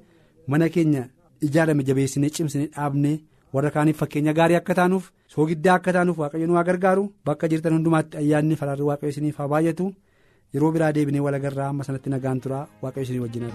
mana 0.51 0.69
keenya 0.77 1.03
ijaarame 1.49 1.83
jabeessine 1.89 2.29
cimsine 2.37 2.67
dhaabne 2.75 3.13
warra 3.55 3.71
kaaniif 3.77 3.99
fakkeenya 4.03 4.33
gaarii 4.39 4.59
akka 4.61 4.75
taanuuf 4.81 5.11
soogiddaa 5.35 5.75
akka 5.81 5.93
taanuuf 5.97 6.19
waaqayyo 6.23 6.47
nu 6.51 6.55
haa 6.59 6.65
gargaaru 6.71 7.05
bakka 7.31 7.49
jirtan 7.55 7.77
hundumaatti 7.79 8.17
ayyaanni 8.23 8.57
faraarri 8.63 8.87
waaqayyo 8.91 9.11
isiniif 9.17 9.37
haa 9.43 9.49
baay'atu. 9.55 9.87
Yeroo 10.55 10.73
biraa 10.75 10.93
deebinee 10.95 11.21
wal 11.27 11.35
agarraa 11.41 11.69
amma 11.73 11.85
sanatti 11.89 12.11
nagaan 12.17 12.41
tura 12.47 12.61
waaqayyo 12.83 13.05
isinii 13.09 13.23
wajjin 13.27 13.51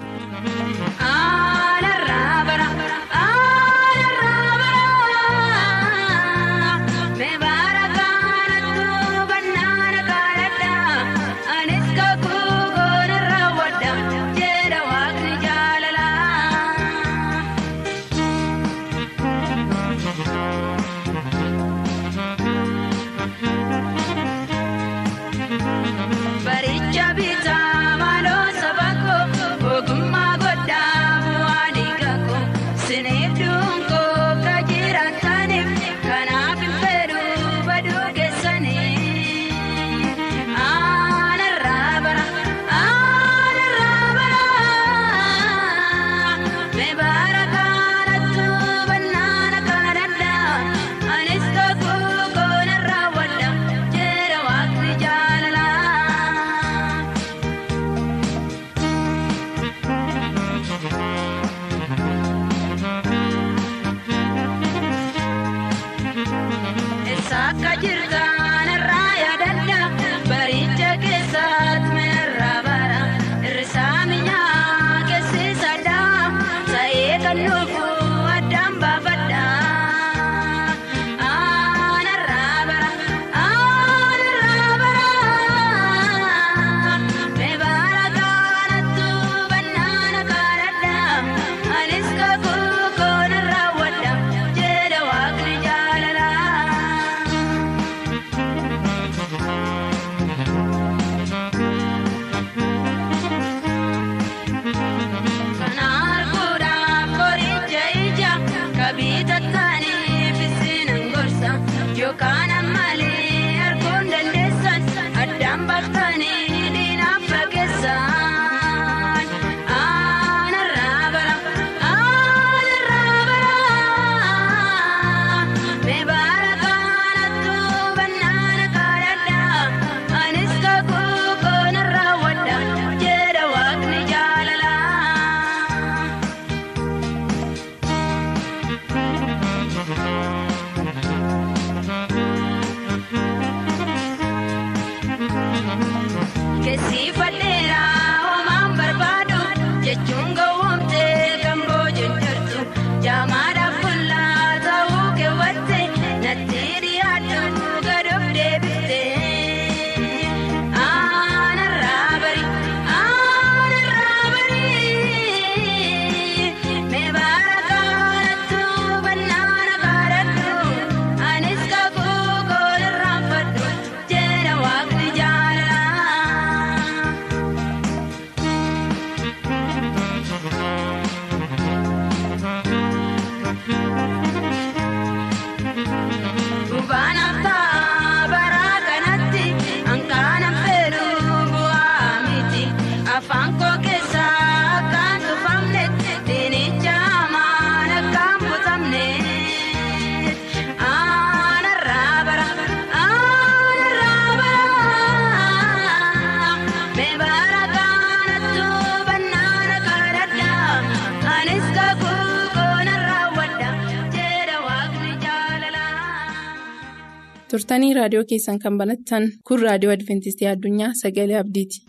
raadiyoo 218.06 218.26
keessan 218.32 218.60
kan 218.66 218.78
banattan 218.84 219.30
kun 219.50 219.62
raadiyoo 219.68 219.94
adventistii 219.98 220.48
addunyaa 220.54 220.92
sagalee 221.04 221.38
abdiiti. 221.44 221.86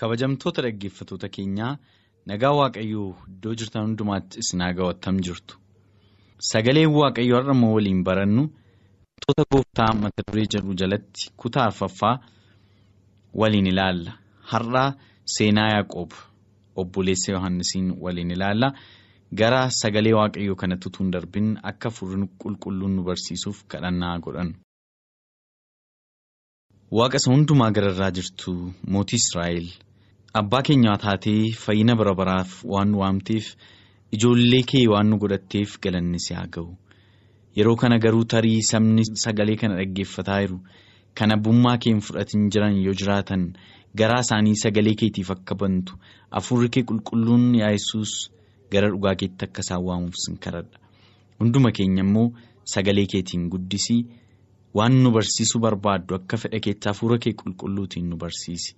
kabajamtoota 0.00 0.62
dhaggeeffatoota 0.66 1.28
keenyaa 1.36 1.72
nagaa 2.30 2.52
waaqayyoo 2.60 3.08
iddoo 3.32 3.54
jirtan 3.60 3.86
hundumaatti 3.86 4.38
isin 4.44 4.60
haa 4.64 4.72
ga'attam 4.80 5.20
jirtu. 5.28 5.54
Sagaleen 6.50 6.92
waaqayyoo 6.98 7.38
har'a 7.40 7.54
immoo 7.56 7.72
waliin 7.76 8.02
barannu 8.08 8.42
wantoota 8.46 9.44
gooftaa 9.54 9.90
mata 10.02 10.22
duree 10.30 10.46
jedhu 10.54 10.74
jalatti 10.82 11.30
kutaa 11.42 11.64
arfaffaa 11.70 12.14
waliin 13.42 13.66
ilaalla. 13.72 14.12
Har'aa 14.52 14.88
seenaa 15.36 15.68
yaaqoob 15.74 16.10
obboleessa 16.82 17.32
yohannisiin 17.32 17.88
waliin 18.04 18.30
ilaalla. 18.36 18.68
Gara 19.38 19.62
sagalee 19.80 20.12
waaqayyoo 20.18 20.56
kanatti 20.62 20.88
utuu 20.88 21.04
hin 21.04 21.12
darbin 21.12 21.48
akka 21.70 21.90
furrii 21.90 22.28
qulqulluun 22.42 22.92
nu 22.96 23.02
barsiisuuf 23.08 23.64
kadhannaa 23.74 24.18
godhannu. 24.26 24.54
Waaqa 26.98 27.16
isa 27.20 27.30
hundumaa 27.32 27.70
gararraa 27.76 28.10
jirtu 28.18 28.52
mootii 28.94 29.18
Israa'el. 29.22 29.66
Abbaa 30.40 30.62
keenyaa 30.68 30.96
taatee 31.04 31.40
fayyina 31.64 31.96
bara 32.00 32.14
baraaf 32.20 32.50
waan 32.72 32.88
nu 32.92 32.98
waamteef 33.02 33.46
ijoollee 34.18 34.62
kee 34.72 34.84
waan 34.92 35.08
nu 35.10 35.18
godhatteef 35.22 35.78
galanni 35.84 36.20
si 36.26 36.34
haa 36.38 36.46
ga'u. 36.56 36.70
Yeroo 37.56 37.76
kana 37.82 37.98
garuu 37.98 38.24
tarii 38.32 38.62
sabni 38.70 39.02
sagalee 39.24 39.56
kana 39.62 39.74
dhaggeeffataa 39.80 40.40
jiru 40.42 40.58
kan 41.20 41.30
abbummaa 41.36 41.76
kee 41.84 41.92
hin 41.94 42.00
fudhatin 42.08 42.48
jiran 42.56 42.76
yoo 42.86 42.94
jiraatan 43.02 43.44
garaa 44.00 44.20
isaanii 44.26 44.56
sagalee 44.64 44.94
keetiif 45.02 45.30
akka 45.36 45.54
bantu 45.62 45.92
afurri 46.40 46.68
kee 46.76 46.82
qulqulluun 46.90 47.46
yaa'essuus 47.60 48.12
gara 48.74 48.88
dhugaa 48.94 49.14
keetti 49.22 49.44
akka 49.48 49.60
isaan 49.66 49.84
waamuuf 49.88 50.16
sin 50.24 50.36
kadhadha 50.46 50.78
hunduma 51.40 51.70
keenya 51.80 52.02
immoo 52.06 52.28
sagalee 52.74 53.06
keetiin 53.14 53.48
guddisii. 53.54 54.02
waan 54.76 54.96
nu 55.02 55.10
barsiisuu 55.16 55.60
barbaaddu 55.64 56.14
akka 56.18 56.36
fedha 56.40 56.58
keetti 56.64 56.88
hafuura 56.90 57.16
kee 57.26 57.32
qulqulluutiin 57.42 58.08
nu 58.10 58.16
barsiisi 58.24 58.74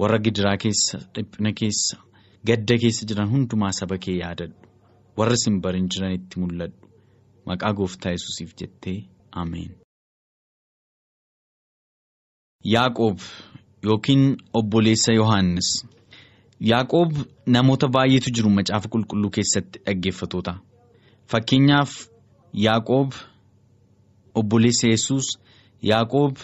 warra 0.00 0.18
gidiraa 0.26 0.56
keessa 0.64 0.98
dhiphina 1.14 1.52
keessa 1.60 1.96
gadda 2.50 2.76
keessa 2.84 3.06
jiran 3.12 3.30
hundumaa 3.32 3.72
saba 3.80 3.98
kee 4.04 4.14
yaadadhu 4.20 4.56
warra 5.18 5.36
sin 5.44 5.56
barin 5.64 5.88
jiranitti 5.94 6.40
mul'adhu 6.44 6.86
maqaa 7.50 7.72
gooftaa 7.80 8.12
yesuusiif 8.16 8.54
jettee 8.62 8.98
ameen. 9.42 9.72
Yaaqoob 12.64 13.18
yookiin 13.84 14.36
obboleessa 14.54 15.12
Yohaannis 15.12 15.84
Yaaqoob 16.60 17.12
namoota 17.46 17.88
baay'eetu 17.88 18.30
jiru 18.36 18.50
macaafa 18.50 18.88
qulqulluu 18.92 19.30
keessatti 19.30 19.78
dhaggeeffatoota 19.86 20.52
fakkeenyaaf 21.26 21.92
Yaaqoob. 22.52 23.12
Obboleessa 24.34 24.88
yesus 24.88 25.26
Yaaqoob 25.82 26.36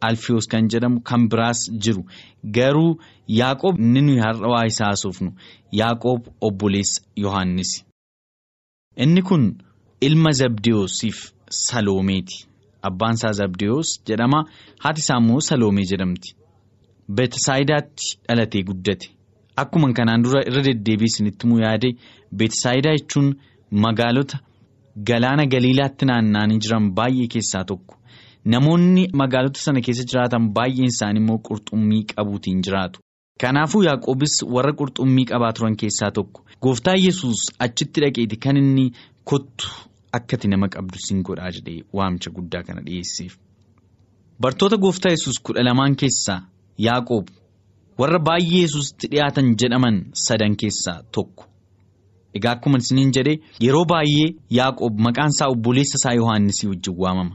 Alfiyoos 0.00 0.46
kan 0.50 0.68
jedhamu 0.68 1.00
kan 1.00 1.28
biraas 1.30 1.60
jiru 1.84 2.02
garuu 2.56 2.98
Yaaqoob 3.28 3.78
inni 3.80 4.00
nuyi 4.02 4.18
har'a 4.20 4.48
waa 4.52 4.66
isaa 4.66 4.86
haasofnu 4.90 5.30
Yaaqoob 5.72 6.26
obboleessa 6.40 7.02
Yohaannis. 7.16 7.84
Inni 8.96 9.22
kun 9.22 9.44
ilma 10.00 10.32
Zabdiyoosiif 10.32 11.32
Saloomeeti. 11.50 12.46
Abbaan 12.88 13.14
isaa 13.18 13.32
Zabdiyoos 13.40 13.90
jedhama 14.08 14.40
haati 14.84 15.00
isaa 15.04 15.18
immoo 15.22 15.40
Saloomee 15.48 15.84
jedhamti. 15.90 16.34
Beetisaayidaatti 17.16 18.06
dhalatee 18.28 18.62
guddate. 18.68 19.08
Akkuma 19.56 19.92
kanaan 19.92 20.22
dura 20.24 20.40
irra 20.48 20.62
deddeebii 20.64 21.10
isinitti 21.12 21.46
muu 21.46 21.58
yaade 21.60 21.90
Beetisaayidaa 22.36 22.94
jechuun 22.96 23.34
magaalota. 23.70 24.38
Galaana 25.08 25.46
Galiilaatti 25.46 26.06
naanna'anii 26.06 26.58
jiran 26.64 26.90
baay'ee 26.96 27.28
keessaa 27.34 27.64
tokko 27.64 27.94
namoonni 28.54 29.04
magaalota 29.20 29.60
sana 29.60 29.80
keessa 29.80 30.04
jiraatan 30.12 30.48
baay'een 30.56 30.90
isaanii 30.92 31.20
immoo 31.22 31.38
qurxummii 31.48 32.02
qabuutiin 32.14 32.62
jiraatu. 32.66 33.00
Kanaafuu 33.40 33.82
Yaaqoobis 33.88 34.34
warra 34.54 34.72
qurxummii 34.80 35.24
qabaa 35.30 35.52
turan 35.58 35.76
keessaa 35.82 36.10
tokko 36.18 36.44
gooftaa 36.62 36.94
yesus 37.04 37.40
achitti 37.58 38.00
dhaqeeti 38.04 38.36
kan 38.44 38.56
inni 38.56 38.86
kottu 39.24 39.66
akkati 40.18 40.48
nama 40.48 40.68
qabdu 40.68 40.98
siin 41.06 41.22
godhaa 41.22 41.50
jedhee 41.56 41.82
waamicha 41.92 42.30
guddaa 42.30 42.62
kana 42.62 42.80
dhiyeesseef. 42.86 43.36
Bartoota 44.40 44.76
gooftaa 44.76 45.10
yesus 45.14 45.40
kudha 45.42 45.62
lamaan 45.64 45.96
keessaa 45.96 46.40
Yaaqoob 46.78 47.26
warra 47.98 48.18
baay'ee 48.18 48.60
yesusitti 48.62 49.06
dhiyaatan 49.12 49.54
jedhaman 49.60 49.96
sadan 50.26 50.56
keessaa 50.56 51.02
tokko. 51.12 51.44
Egaa 52.34 52.52
akkuma 52.56 52.78
isiniin 52.78 53.12
jedhee 53.16 53.38
yeroo 53.64 53.84
baay'ee 53.84 54.28
Yaaqoob 54.58 54.98
maqaan 55.06 55.30
isaa 55.34 55.48
obboleessa 55.54 55.96
isaa 56.00 56.14
Yohaannisii 56.20 56.68
wajjin 56.70 56.94
waamama. 56.98 57.34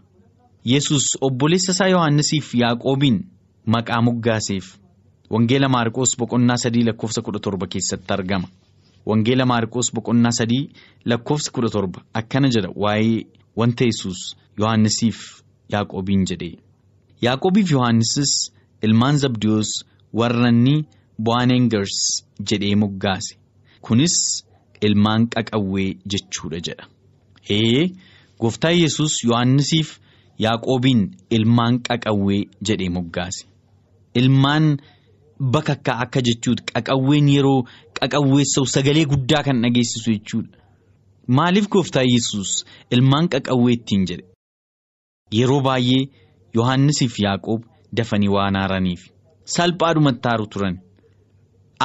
Yesus 0.66 1.06
obboleessa 1.22 1.72
isaa 1.72 1.88
Yohaannisiif 1.96 2.48
Yaaqoobiin 2.64 3.18
maqaa 3.66 4.02
moggaaseef 4.02 4.66
Wangeela 5.32 5.70
Maarqoos 5.70 6.12
boqonnaa 6.20 6.58
sadii 6.64 6.84
lakkoofsa 6.88 7.22
kudha 7.22 7.40
torba 7.40 7.68
keessatti 7.68 8.14
argama. 8.14 8.48
Wangeela 9.10 9.46
Maarqoos 9.52 9.88
boqonnaa 9.96 10.32
sadii 10.40 10.64
lakkoofsa 11.10 11.50
kudha 11.56 11.70
torba 11.76 12.00
akkana 12.20 12.48
jedha 12.56 12.70
waa'ee 12.84 13.18
wanta 13.60 13.84
Yesus 13.90 14.20
Yohaannisiif 14.60 15.18
Yaaqoobiin 15.74 16.24
jedhee. 16.30 16.56
Yaaqoobiif 17.26 17.68
Yohaannisis 17.76 18.32
ilmaan 18.86 19.18
Zabdiyoos 19.24 19.72
warra 20.20 20.50
inni 20.54 20.76
Boaneengers 21.26 21.98
jedhee 22.50 22.76
moggaase. 22.84 23.34
Kunis. 23.82 24.16
Ilmaan 24.88 25.24
qaqawwee 25.34 25.90
jechuudha 26.12 26.60
jedha. 26.68 26.86
Ee 27.56 27.84
gooftaa 28.42 28.72
yesus 28.82 29.14
Yohaannisiif 29.30 29.90
Yaaqoobiin 30.46 31.02
ilmaan 31.38 31.80
qaqawwee 31.88 32.42
jedhee 32.68 32.90
moggaase. 32.98 33.46
Ilmaan 34.14 34.66
bakakkaa 35.54 35.98
akka 36.04 36.22
jechuudha. 36.28 36.64
Qaqawween 36.74 37.28
yeroo 37.36 37.64
qaqawweessa'u 38.02 38.66
sagalee 38.76 39.06
guddaa 39.12 39.44
kan 39.48 39.62
dhageessisu 39.64 40.10
jechuudha. 40.16 40.58
Maaliif 41.38 41.68
gooftaa 41.76 42.06
yesus 42.14 42.52
ilmaan 42.96 43.28
qaqawwee 43.34 43.74
ittiin 43.78 44.04
jedhe? 44.10 44.26
Yeroo 45.38 45.62
baay'ee 45.68 46.04
Yohaannisiif 46.58 47.14
Yaaqoob 47.26 47.62
dafanii 47.98 48.32
waan 48.36 48.56
aaraniif 48.62 49.02
salphaadhumatti 49.56 50.28
aaru 50.32 50.46
turan. 50.54 50.76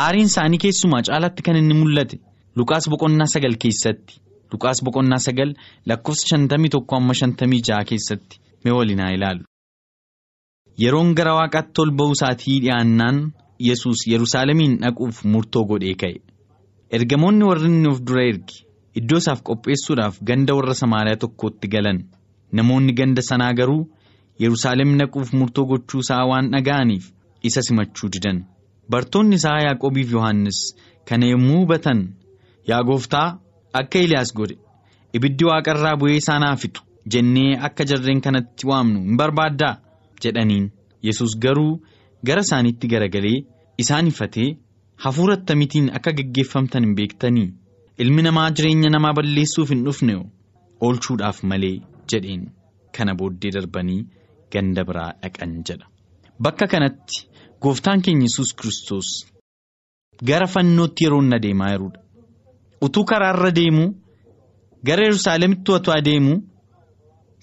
Aariin 0.04 0.28
isaanii 0.32 0.58
keessumaa 0.64 1.02
caalaatti 1.08 1.42
kan 1.46 1.56
inni 1.60 1.74
mul'ate. 1.80 2.16
Luqaas 2.56 2.84
boqonnaa 2.92 3.26
sagal 3.34 3.54
keessatti 3.62 4.14
Luqaas 4.52 4.78
boqonnaa 4.86 5.18
sagal 5.26 5.50
lakkoofsa 5.88 6.26
shantamii 6.30 6.70
tokko 6.74 6.92
amma 6.96 7.14
shantamii 7.20 7.62
jaha 7.68 7.84
keessatti 7.90 8.36
mee 8.64 8.74
waliin 8.78 9.00
haa 9.04 9.14
ilaallu. 9.16 9.44
Yeroon 10.82 11.10
gara 11.18 11.32
waaqaatti 11.38 11.78
ol 11.82 11.90
ba'uu 11.98 12.14
isaatii 12.16 12.58
dhiyaannaan 12.64 13.16
yesus 13.68 14.06
Yerusaalemiin 14.12 14.74
dhaquuf 14.82 15.24
murtoo 15.32 15.64
godhee 15.70 15.94
ka'e. 16.02 16.18
Ergamoonni 16.96 17.44
warri 17.50 17.66
inni 17.70 17.88
of 17.92 18.00
dura 18.06 18.24
erge 18.30 18.56
iddoo 19.00 19.18
isaaf 19.22 19.40
qopheessuudhaaf 19.48 20.18
ganda 20.28 20.54
warra 20.58 20.74
Samaariyaa 20.82 21.20
tokkootti 21.24 21.68
galan 21.74 22.00
namoonni 22.58 22.92
ganda 22.98 23.22
sanaa 23.30 23.52
garuu 23.60 23.82
Yerusaalem 24.44 24.96
dhaquuf 25.00 25.32
murtoo 25.38 25.64
gochuu 25.70 26.00
isaa 26.04 26.24
waan 26.30 26.50
dhaga'aniif 26.52 27.04
isa 27.42 27.62
simachuu 27.62 28.08
didan. 28.14 28.38
Bartoonni 28.90 29.36
isaa 29.40 29.58
Yaaqoobiif 29.66 30.12
Yohaannis 30.12 30.58
kana 31.08 31.26
yommuu 31.32 31.60
hubatan. 31.62 32.00
Yaa 32.68 32.82
gooftaa 32.88 33.38
akka 33.80 33.98
Iliyaas 34.04 34.30
godhe 34.38 34.56
ibiddi 35.16 35.44
waaqarraa 35.44 35.96
bu'ee 36.00 36.16
isaanaa 36.22 36.56
fixu 36.56 36.82
jennee 37.12 37.56
akka 37.68 37.84
jarreen 37.90 38.20
kanatti 38.26 38.66
waamnu 38.70 38.98
hin 39.06 39.16
barbaaddaa 39.20 39.74
jedhaniin 40.24 40.66
yesus 41.08 41.32
garuu 41.44 41.80
gara 42.28 42.42
isaaniitti 42.46 42.86
garagalee 42.92 43.38
isaan 43.84 44.06
ifatee 44.12 44.48
hafuura 45.04 45.34
attamiitiin 45.38 45.88
akka 45.98 46.12
gaggeeffamtan 46.18 46.84
hin 46.86 46.94
beektanii 47.00 47.48
ilmi 48.04 48.22
namaa 48.28 48.50
jireenya 48.58 48.90
namaa 48.96 49.14
balleessuuf 49.18 49.70
hin 49.74 49.84
dhufne 49.88 50.14
oolchuudhaaf 50.86 51.42
malee 51.52 51.74
jedheen 52.12 52.44
kana 52.98 53.14
booddee 53.22 53.50
darbanii 53.56 54.00
ganda 54.52 54.82
biraa 54.88 55.10
dhaqan 55.22 55.52
jedha. 55.68 55.86
Bakka 56.44 56.66
kanatti 56.72 57.26
gooftaan 57.62 58.02
keenya 58.06 58.26
yesus 58.28 58.50
kristos 58.60 59.08
gara 60.30 60.46
fannootti 60.54 61.04
yeroo 61.04 61.20
inni 61.24 61.36
adeemaa 61.40 61.70
jirudha. 61.74 62.00
utuu 62.86 63.04
karaarra 63.10 63.50
deemu 63.58 63.84
gara 64.86 65.02
Yerusaalemitti 65.08 65.72
otoo 65.78 65.94
adeemu 66.00 66.32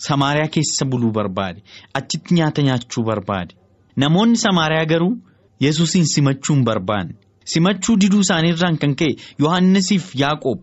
Samaariyaa 0.07 0.51
keessa 0.55 0.85
buluu 0.91 1.11
barbaade 1.17 1.59
achitti 1.99 2.33
nyaata 2.37 2.61
nyaachuu 2.67 3.03
barbaade 3.09 3.53
namoonni 4.03 4.37
Samaariyaa 4.45 4.85
garuu 4.91 5.13
Yesuusiin 5.65 6.05
simachuu 6.13 6.55
hin 6.55 6.63
barbaanne 6.69 7.13
simachuu 7.53 7.95
diduu 8.01 8.19
isaaniirraan 8.25 8.77
kan 8.83 8.93
ka'e 8.99 9.11
Yohaannisiif 9.43 10.05
Yaaqoob 10.21 10.59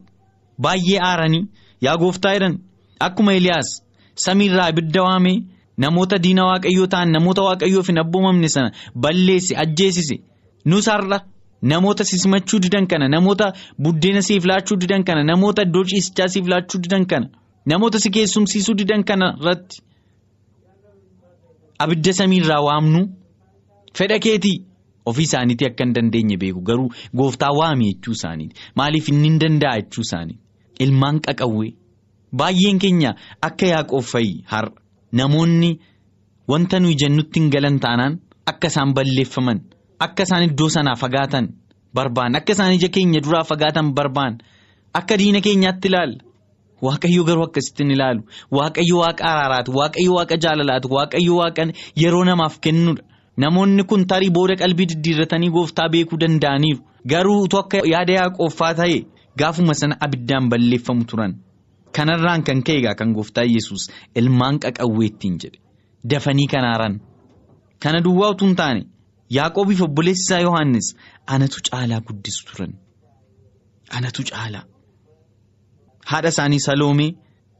baay'ee 0.66 1.00
aaranii 1.10 1.44
yaa 1.86 1.96
gooftaa 2.02 2.32
jedhan 2.36 2.54
akkuma 3.06 3.32
Eliyaas 3.38 3.70
samiirraa 4.24 4.68
ibidda 4.74 5.02
waamee 5.08 5.36
namoota 5.84 6.18
diina 6.26 6.44
waaqayyoo 6.50 6.86
ta'an 6.92 7.10
namoota 7.16 7.42
waaqayyoof 7.48 7.88
hin 7.92 7.98
abboomamne 8.04 8.48
sana 8.54 8.70
balleesse 9.06 9.56
ajjeesise 9.64 10.16
nus 10.72 10.86
har'a 10.92 11.18
namoota 11.72 12.04
sisimachuu 12.10 12.58
didan 12.66 12.86
kana 12.92 13.08
namoota 13.16 13.46
buddeena 13.82 14.22
siif 14.28 14.44
laachuu 14.50 14.76
didan 14.84 15.04
kana 15.10 15.22
namoota 15.32 15.62
iddoo 15.68 15.84
ciisichaa 15.90 16.28
siif 16.34 16.46
laachuu 16.52 16.80
didan 16.86 17.04
kana 17.12 17.26
namoota 17.72 17.98
si 18.04 18.10
keessumsiisuu 18.16 18.74
didan 18.80 19.04
kana 19.10 19.26
irratti 19.40 19.76
abidda 21.84 22.12
samiirraa 22.18 22.60
waamnu 22.68 23.00
fedha 23.98 24.18
keetii 24.26 24.56
ofii 25.10 25.26
isaaniitii 25.28 25.66
akka 25.70 25.84
hin 25.84 25.92
dandeenye 25.96 26.36
beeku 26.42 26.60
garuu 26.68 26.88
gooftaa 27.18 27.50
waami 27.58 27.86
jechuu 27.92 28.12
isaaniiti. 28.18 28.54
Maaliif 28.78 29.08
inni 29.08 29.28
hin 29.28 29.38
danda'a 29.42 29.80
jechuu 29.80 30.02
isaaniiti? 30.06 30.40
Ilmaan 30.84 31.20
qaqawwee 31.26 31.72
baay'een 32.40 32.78
keenya 32.82 33.14
akka 33.48 33.66
yaaqoob 33.72 34.04
fa'i 34.12 34.32
har'a 34.52 34.72
namoonni 35.20 35.70
wanta 36.52 36.80
nuyi 36.80 36.96
jennutti 37.02 37.40
hin 37.40 37.50
galan 37.54 37.78
taanaan 37.84 38.18
akka 38.52 38.68
isaan 38.72 38.92
balleeffaman 38.98 39.58
akka 40.06 40.22
isaan 40.28 40.44
iddoo 40.48 40.68
sanaa 40.76 40.96
fagaatan 41.02 41.46
barbaan 41.94 42.34
akka 42.40 42.52
isaan 42.52 42.74
ija 42.78 42.88
keenya 42.98 43.20
duraa 43.24 43.44
fagaatan 43.50 43.94
barbaan 43.96 44.34
akka 45.00 45.14
diina 45.18 45.40
keenyaatti 45.40 45.88
ilaalla. 45.88 46.22
Waaqayyo 46.84 47.22
garuu 47.24 47.44
akkasitti 47.48 47.82
hin 47.84 47.90
ilaalu. 47.94 48.22
Waaqayyo 48.52 48.96
waaqa 49.02 49.24
araaraati 49.32 49.70
waaqayyo 49.78 50.12
waaqa 50.18 50.36
jaalalaati 50.44 50.88
waaqayyo 50.96 51.34
waaqa 51.40 51.62
yeroo 52.02 52.24
namaaf 52.28 52.58
kennudha 52.66 53.02
namoonni 53.44 53.82
kun 53.90 54.02
tarii 54.10 54.30
booda 54.36 54.54
qalbii 54.62 54.86
diddiirratanii 54.92 55.50
gooftaa 55.56 55.88
beekuu 55.94 56.18
danda'aniiru. 56.22 56.80
Garuu 57.10 57.42
utuu 57.46 57.58
akka 57.62 57.78
yaada 57.92 58.12
yaaqooffaa 58.18 58.74
ta'e 58.80 58.98
gaafuma 59.40 59.74
sana 59.80 59.94
abiddaan 60.06 60.48
balleeffamu 60.50 61.04
turan. 61.10 61.32
Kanarraan 61.96 62.42
kan 62.46 62.62
ka'e 62.66 62.78
egaa 62.80 62.94
kan 63.00 63.12
gooftaa 63.16 63.44
yesus 63.54 63.82
ilmaan 64.20 64.56
qaqawweettiin 64.64 65.36
jedhe. 65.42 65.58
Dafanii 66.10 66.46
kanaaran 66.54 66.94
kana 67.82 68.00
duwwaa 68.04 68.30
utuu 68.34 68.46
hin 68.48 68.56
taane 68.62 68.82
yaaqoobiif 69.38 69.80
obboleessi 69.86 70.24
isaa 70.26 70.40
yohaannis 70.46 70.86
anatu 71.34 71.58
caalaa 71.70 72.00
guddisu 72.08 72.42
turan. 72.50 72.72
Anatu 73.98 74.22
caalaa. 74.30 74.64
haadha 76.10 76.28
isaanii 76.32 76.60
saloomee 76.66 77.10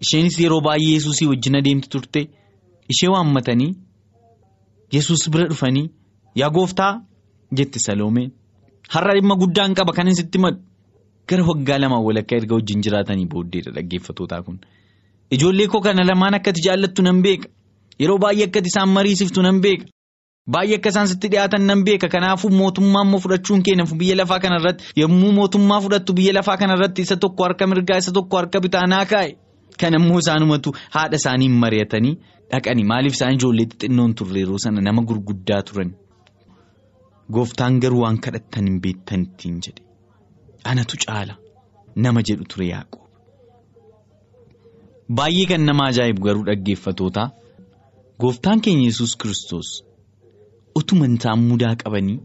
isheenis 0.04 0.36
yeroo 0.40 0.60
baay'ee 0.66 0.92
yesuusii 0.96 1.26
wajjin 1.30 1.56
adeemti 1.60 1.88
turte 1.94 2.20
ishee 2.94 3.08
waammatanii 3.14 3.70
yesus 4.92 5.28
bira 5.30 5.46
dhufanii 5.50 5.86
yaa 6.40 6.50
gooftaa 6.56 6.92
jette 7.58 7.78
saloomeen 7.86 8.30
har'a 8.94 9.14
dhimma 9.16 9.34
guddaan 9.42 9.74
qaba 9.78 9.92
kan 9.96 10.14
sitti 10.20 10.38
maddu 10.44 10.60
gara 11.28 11.42
waggaa 11.50 11.78
lamaan 11.82 12.04
walakkaa 12.08 12.38
erga 12.40 12.54
wajjin 12.58 12.82
jiraatanii 12.86 13.26
booddeedha 13.34 13.70
dhaggeeffatootaa 13.76 14.42
kun 14.46 14.58
ijoollee 15.34 15.66
koo 15.72 15.80
kana 15.80 16.04
lamaan 16.10 16.34
akkati 16.38 16.60
jaallattu 16.66 17.02
nan 17.02 17.22
beeka 17.22 17.48
yeroo 18.00 18.18
baay'ee 18.24 18.46
akkati 18.48 18.68
isaan 18.72 18.88
mariisiftu 18.96 19.42
nan 19.42 19.60
beeka. 19.64 19.86
Baay'ee 20.54 20.76
akka 20.78 20.88
isaan 20.92 21.08
sitti 21.10 21.28
dhiyaatan 21.32 21.62
nan 21.68 21.80
beeka 21.86 22.08
kanaafuu 22.08 22.50
mootummaa 22.58 23.02
immoo 23.06 23.18
fudhachuun 23.24 23.62
keenyaaf 23.66 23.92
biyya 24.00 24.16
lafaa 24.20 24.38
kanarratti 24.44 24.84
yommuu 25.02 25.32
mootummaa 25.38 25.80
fudhattu 25.84 26.12
biyya 26.18 26.32
lafaa 26.38 26.56
kanarratti 26.60 27.02
isa 27.06 27.16
tokko 27.24 27.42
harka 27.44 27.66
mirgaa 27.70 27.98
isa 28.02 28.12
tokko 28.18 28.36
harka 28.40 28.60
bitaa 28.66 28.86
naa 28.92 29.04
kaa'e 29.12 29.30
kan 29.80 29.94
immoo 29.98 30.18
isaanumatu 30.24 30.68
haadha 30.96 31.16
isaanii 31.22 31.48
mari'atanii 31.62 32.14
dhaqanii 32.50 32.86
maaliif 32.92 33.14
isaan 33.18 33.34
ijoollee 33.38 33.66
xixinnoon 33.70 34.12
turre 34.20 34.40
yeroo 34.42 34.58
sana 34.64 34.80
nama 34.88 35.00
gurguddaa 35.08 35.62
turan 35.70 35.90
gooftaan 37.36 37.74
garuu 37.82 38.02
waan 38.04 38.18
kadhattan 38.26 38.64
hin 38.70 38.78
beektan 38.84 39.22
ittiin 39.26 39.56
jedhe. 39.66 39.82
Anatu 40.70 40.96
caala. 41.06 41.34
Nama 42.04 42.20
jedhu 42.28 42.44
ture 42.52 42.66
yaaqoob. 42.68 43.02
Baay'ee 45.18 45.46
kan 45.50 45.62
nama 45.70 45.82
ajaa'ibu 45.90 46.20
garuu 46.26 46.44
dhaggeeffatootaa. 46.48 47.28
Gooftaan 48.20 48.60
keenya 48.64 48.84
yesus 48.90 49.12
kiristoos. 49.22 49.68
utuma 50.78 51.06
isaan 51.16 51.40
mudaa 51.50 51.74
qabanii 51.82 52.18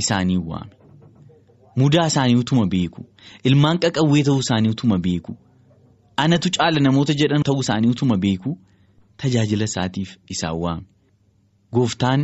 isaanii 0.00 0.38
waame. 0.48 0.74
Mudaa 1.80 2.06
isaanii 2.12 2.36
utuma 2.42 2.64
beeku. 2.74 3.00
Ilmaan 3.48 3.78
qaqawwee 3.84 4.22
ta'uu 4.28 4.42
isaanii 4.44 4.70
utuma 4.76 4.98
beeku 5.06 5.32
anatu 6.24 6.48
caala 6.56 6.78
namoota 6.86 7.12
jedhan 7.20 7.42
ta'uu 7.48 7.62
isaanii 7.66 7.90
utuma 7.94 8.16
beeku 8.24 8.50
tajaajila 9.22 9.64
isaatiif 9.70 10.10
isaan 10.34 10.56
waame 10.64 10.84
gooftaan 11.76 12.22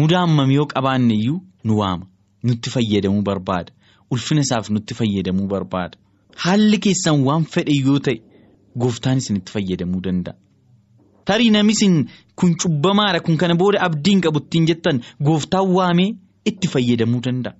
mudaa 0.00 0.22
hammam 0.26 0.50
yoo 0.56 0.66
qabaanne 0.74 1.14
iyyuu 1.20 1.38
nu 1.64 1.72
waama 1.80 2.06
nutti 2.48 2.68
fayyadamuu 2.74 3.22
barbaada 3.28 3.72
ulfina 4.12 4.40
isaaf 4.46 4.66
nutti 4.76 4.92
fayyadamuu 5.00 5.46
barbaada 5.54 5.96
haalli 6.44 6.78
keessan 6.86 7.18
waan 7.28 7.44
fedhe 7.54 7.74
yoo 7.86 7.98
ta'e 8.06 8.16
gooftaan 8.82 9.18
isinitti 9.22 9.50
fayyadamuu 9.54 10.00
danda'a. 10.06 10.34
tarii 11.28 11.50
namisin 11.56 11.94
kun 12.38 12.52
cubbamaadha 12.62 13.20
kun 13.26 13.36
kana 13.40 13.54
booda 13.62 13.78
abdiin 13.86 14.20
qabu 14.24 14.38
ittiin 14.44 14.66
jettan 14.70 14.96
gooftaan 15.26 15.66
waamee 15.76 16.10
itti 16.50 16.66
fayyadamuu 16.74 17.20
danda'a. 17.26 17.54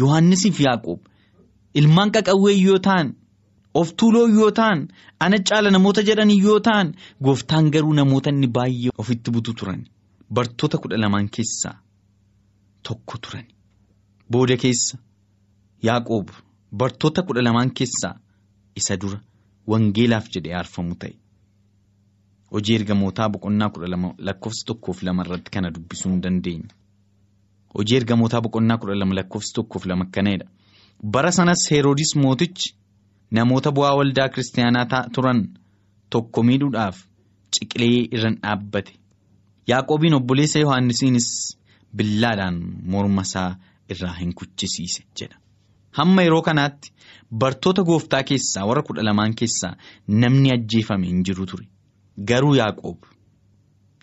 Yohaannisiif 0.00 0.56
Yaaqoob 0.66 1.00
ilmaan 1.80 2.10
qaqawwee 2.16 2.56
yoo 2.66 2.78
ta'an 2.86 3.06
of 3.74 3.92
tuuloo 3.96 4.28
yoo 4.28 4.50
ta'an 4.50 4.88
ana 5.20 5.38
caala 5.48 5.70
namoota 5.70 6.02
jedhan 6.08 6.30
yoo 6.30 6.60
ta'an 6.60 6.94
gooftaan 7.24 7.70
garuu 7.70 7.92
namoota 7.94 8.30
inni 8.30 8.46
baay'ee 8.56 8.90
ofitti 8.98 9.30
butu 9.30 9.54
turan 9.54 9.84
bartoota 10.34 10.78
kudha 10.78 10.96
lamaan 11.00 11.28
keessaa 11.36 11.76
tokko 12.82 13.18
turan. 13.18 13.44
Booda 14.30 14.56
keessa 14.56 14.98
Yaaqoob 15.82 16.28
bartoota 16.76 17.22
kudha 17.22 17.42
lamaan 17.42 17.70
keessaa 17.78 18.14
isa 18.76 18.96
dura 19.00 19.18
wangeelaaf 19.70 20.26
jedhee 20.34 20.54
aarfamu 20.58 20.94
ta'e. 20.94 21.14
Hojii 22.52 22.76
ergamootaa 22.80 23.28
boqonnaa 23.28 23.68
kudha 23.74 23.88
lama 23.90 24.14
lakkoofsa 24.18 24.66
tokkoof 24.66 25.02
lama 25.02 25.22
irratti 25.26 25.50
kana 25.50 25.70
dubbisuu 25.74 26.10
hin 26.12 26.22
dandeenya. 26.22 26.68
Hojii 27.74 27.96
ergamootaa 28.00 28.40
boqonnaa 28.40 28.78
kudha 28.78 28.94
lama 28.94 29.14
lakkoofsa 29.14 29.52
tokkoof 29.54 29.86
lama 29.86 30.04
akkanadha. 30.08 30.46
Bara 31.12 31.32
sanas 31.32 31.70
Heroodis 31.70 32.16
mootichi 32.16 32.74
namoota 33.30 33.70
bu'aa 33.76 33.96
waldaa 34.00 34.28
kiristaanaa 34.34 35.02
turan 35.14 35.40
tokko 36.10 36.42
miidhuudhaaf 36.42 36.96
ciqilee 37.56 38.08
irra 38.16 38.30
dhaabbate. 38.42 38.92
Yaaqoobiin 39.70 40.14
obboleessa 40.18 40.58
Yohaannisiinis 40.64 41.28
billaadhaan 41.96 42.56
morma 42.94 43.22
isaa 43.28 43.50
irraa 43.94 44.14
hin 44.20 44.32
kuchisiise 44.38 45.02
jedha. 45.20 45.36
Hamma 45.98 46.22
yeroo 46.22 46.42
kanaatti 46.42 46.92
bartoota 47.42 47.82
gooftaa 47.90 48.22
keessaa 48.30 48.66
warra 48.70 48.82
kudha 48.88 49.02
lamaan 49.08 49.34
keessaa 49.42 49.76
namni 50.08 50.52
ajjeefame 50.56 51.06
hin 51.06 51.22
jiru 51.24 51.46
ture. 51.52 51.66
Garuu 52.28 52.54
Yaaqoob 52.60 52.98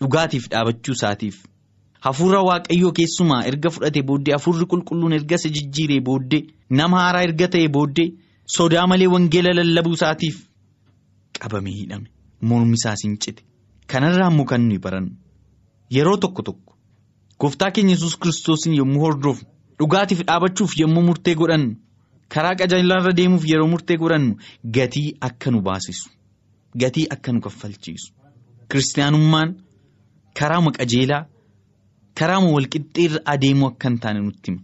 dhugaatiif 0.01 0.47
dhaabachuu 0.51 0.93
isaatiif 0.97 1.37
hafuura 2.07 2.41
waaqayyoo 2.49 2.91
keessumaa 2.99 3.41
erga 3.51 3.69
fudhatee 3.75 4.03
booddee 4.09 4.33
hafuurri 4.37 4.65
qulqulluun 4.73 5.13
erga 5.17 5.35
isa 5.41 5.49
jijjiiree 5.57 5.99
booddee 6.09 6.41
nama 6.79 6.99
haaraa 7.03 7.23
erga 7.27 7.47
ta'e 7.55 7.67
booddee 7.77 8.07
sodaa 8.45 8.87
malee 8.87 9.07
wangeela 9.07 9.53
lallabuu 9.53 9.93
isaatiif 9.93 10.37
qabamee 11.39 11.73
hidhame. 11.79 12.07
Mormi 12.41 12.73
isaas 12.79 13.03
hin 13.03 13.17
cite. 13.19 13.43
Kanarraa 13.87 14.29
immoo 14.31 14.45
kan 14.45 14.61
nuyi 14.67 14.79
barannu 14.79 15.11
yeroo 15.95 16.17
tokko 16.17 16.41
tokko 16.41 16.73
gooftaa 17.39 17.71
keenya 17.71 17.91
yesus 17.95 18.17
kiristoosiin 18.19 18.75
yommuu 18.77 19.01
hordofnu 19.05 19.47
dhugaatiif 19.79 20.21
dhaabachuuf 20.27 20.73
yommuu 20.79 21.03
murtee 21.07 21.35
godhannu 21.35 21.75
karaa 22.35 22.55
qajeelaarra 22.59 23.13
deemuuf 23.17 23.43
yeroo 23.51 23.67
murtee 23.73 23.97
godhannu 23.97 24.35
gatii 24.77 25.17
akka 25.21 25.51
nu 25.51 25.61
baasisu. 25.61 26.09
Gatii 26.81 27.07
akka 27.15 27.31
nu 27.33 27.39
kaffalchiisu. 27.41 28.13
Kiristaanummaan 28.69 29.55
karaama 30.39 30.71
qajeelaa 30.77 31.25
karaama 32.19 32.49
walqixxeerra 32.55 33.19
adeemuu 33.33 33.67
akka 33.71 33.89
hin 33.89 33.99
taane 33.99 34.19
nutti 34.21 34.51
hima. 34.51 34.61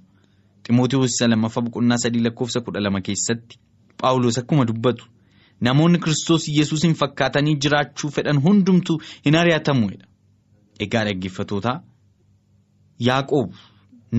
Ximootiyoos 0.65 1.11
isa 1.15 1.27
lammaffaa 1.27 1.63
boqonnaa 1.65 1.97
sadii 2.03 2.23
lakkoofsa 2.25 2.61
kudha 2.65 2.79
lama 2.83 3.01
keessatti 3.01 3.55
paawuloos 4.01 4.37
akkuma 4.41 4.65
dubbatu 4.69 5.05
namoonni 5.67 5.99
kiristoos 6.03 6.47
yesuusin 6.57 6.93
fakkaatanii 7.01 7.55
jiraachuu 7.65 8.09
fedhan 8.15 8.39
hundumtuu 8.45 8.97
hin 9.25 9.35
ari'atamuudha. 9.41 10.05
Egaa 10.85 11.03
dhaggeeffatootaa 11.07 11.77
yaaqoob 13.07 13.53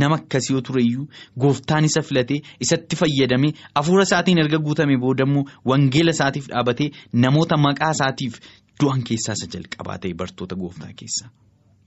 nama 0.01 0.15
akkasii 0.21 0.55
yoo 0.55 0.61
ture 0.67 0.83
iyyuu 0.83 1.07
gooftaan 1.45 1.85
isa 1.85 2.03
filatee 2.03 2.41
isatti 2.67 2.97
fayyadamee 2.97 3.53
hafuura 3.75 4.03
isaatiin 4.09 4.39
erga 4.45 4.59
guutame 4.67 4.97
boodammoo 5.05 5.45
wangeela 5.73 6.11
isaatiif 6.17 6.47
dhaabatee 6.53 6.91
namoota 7.25 7.57
maqaa 7.67 7.91
isaatiif 7.97 8.39
du'an 8.81 9.03
keessaa 9.11 9.35
isa 9.39 9.47
jalqabaa 9.55 9.99
ta'e 10.05 10.15
bartoota 10.15 10.55
gooftaa 10.63 10.93
keessaa. 11.01 11.31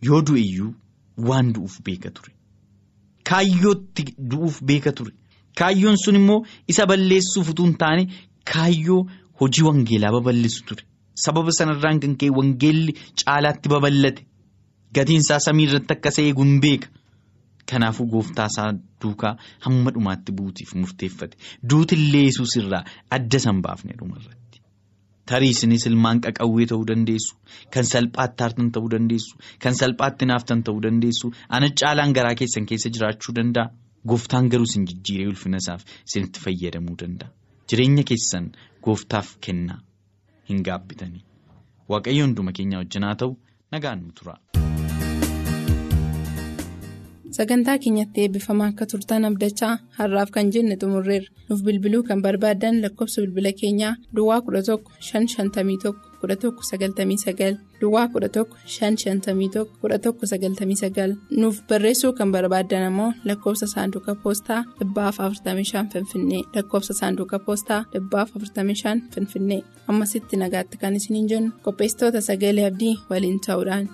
Yoo 0.07 0.21
du'e 0.27 0.41
iyyuu 0.41 0.73
waan 1.29 1.53
du'uuf 1.55 1.79
beeka 1.87 2.11
ture. 2.11 2.33
Kaayyootti 3.29 4.03
du'uuf 4.31 4.61
beeka 4.71 4.91
ture 4.91 5.13
kaayyoon 5.61 5.97
sun 6.03 6.15
immoo 6.21 6.39
isa 6.73 6.85
balleessuuf 6.91 7.49
utuu 7.53 7.65
hin 7.69 7.77
taane 7.83 8.03
kaayyoo 8.53 9.01
hojii 9.41 9.63
wangeelaa 9.67 10.11
babal'isu 10.17 10.63
ture. 10.67 10.83
Sababa 11.25 11.51
sanarraan 11.57 11.99
kan 12.03 12.15
ka'e 12.21 12.29
wangeelli 12.37 12.93
caalaatti 13.23 13.69
babal'ate 13.73 14.21
gatiinsaa 14.95 15.39
samii 15.47 15.65
irratti 15.69 15.93
akka 15.97 16.09
isa 16.15 16.21
eegu 16.27 16.43
hin 16.47 16.59
beeka. 16.65 16.87
Kanaafuu 17.71 18.05
gooftaa 18.13 18.47
isaa 18.53 18.71
duukaa 19.03 19.35
hamma 19.67 19.91
dhumaatti 19.93 20.31
buutiif 20.39 20.73
murteeffate. 20.81 21.37
Duutillee 21.69 22.23
yesuus 22.27 22.55
irraa 22.61 22.83
adda 23.17 23.39
san 23.45 23.61
baafne 23.67 23.93
dhumarratti 24.01 24.61
tarii 25.31 25.49
isinis 25.55 25.85
ilmaan 25.89 26.19
qaqawwee 26.25 26.65
ta'uu 26.71 26.85
dandeessu. 26.91 27.33
Kan 27.73 27.83
salphaatti 27.91 28.43
aartan 28.47 28.69
ta'uu 28.75 28.89
dandeessu. 28.93 29.33
Kan 29.63 29.73
salphaatti 29.79 30.25
naaftan 30.31 30.61
ta'uu 30.67 30.81
dandeessu. 30.85 31.31
Ana 31.49 31.69
caalaan 31.81 32.13
garaa 32.19 32.35
keessan 32.41 32.65
keessa 32.71 32.89
jiraachuu 32.97 33.33
danda'a 33.39 33.71
gooftaan 34.09 34.49
garuu 34.53 34.67
isin 34.69 34.85
jijjiiree 34.89 35.27
ulfina 35.31 35.57
isaaf 35.63 35.81
isinitti 36.07 36.39
fayyadamuu 36.45 36.95
danda'a. 37.01 37.29
Jireenya 37.69 38.03
keessan 38.11 38.51
gooftaaf 38.85 39.35
kennaa 39.47 39.79
hin 40.49 40.63
gaabbitanii. 40.67 41.23
Waaqayyo 41.89 42.25
hunduma 42.27 42.51
keenya 42.59 42.77
wajjin 42.83 43.03
haa 43.09 43.15
ta'u 43.21 43.37
nagaan 43.71 43.99
nu 44.05 44.11
tura. 44.19 44.35
Sagantaa 47.37 47.77
keenyatti 47.83 48.21
eebbifamaa 48.23 48.67
akka 48.71 48.85
turtan 48.91 49.25
abdachaa 49.29 49.71
har'aaf 49.97 50.29
kan 50.35 50.51
jenne 50.55 50.75
xumurreerra. 50.81 51.27
Nuuf 51.49 51.61
bilbiluu 51.67 52.03
kan 52.09 52.21
barbaadan 52.25 52.81
lakkoofsa 52.83 53.21
bilbila 53.25 53.51
keenyaa 53.61 53.95
Duwwaa 54.15 54.37
11 54.51 54.77
551 55.11 55.93
1199 56.25 57.57
Duwwaa 57.81 58.07
11 58.13 58.45
551 58.65 59.65
1199 59.83 61.15
nuuf 61.41 61.57
barreessuu 61.69 62.13
kan 62.19 62.31
barbaadan 62.35 62.83
ammoo 62.89 63.11
lakkoofsa 63.27 63.67
saanduqa 63.73 64.15
poostaa 64.23 64.61
45 64.81 65.85
Finfinnee 65.93 66.41
lakkoofsa 66.55 66.93
saanduqa 67.01 67.39
poostaa 67.45 67.81
45 67.93 69.01
Finfinnee 69.15 69.61
ammasitti 69.87 70.37
nagaatti 70.43 70.77
kan 70.81 70.95
isiniin 70.99 71.29
jennu 71.33 71.51
qopheessitoota 71.65 72.21
sagalee 72.29 72.65
abdii 72.71 72.95
waliin 73.09 73.39
ta'uudhaan. 73.47 73.89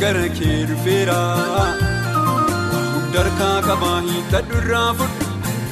Gara 0.00 0.28
kee 0.38 0.58
dhufeera. 0.68 1.16
Darkaa 3.14 3.56
qabaa 3.66 3.98
hiikkadhu 4.06 4.56
irraa 4.60 4.88
fudhu 5.00 5.19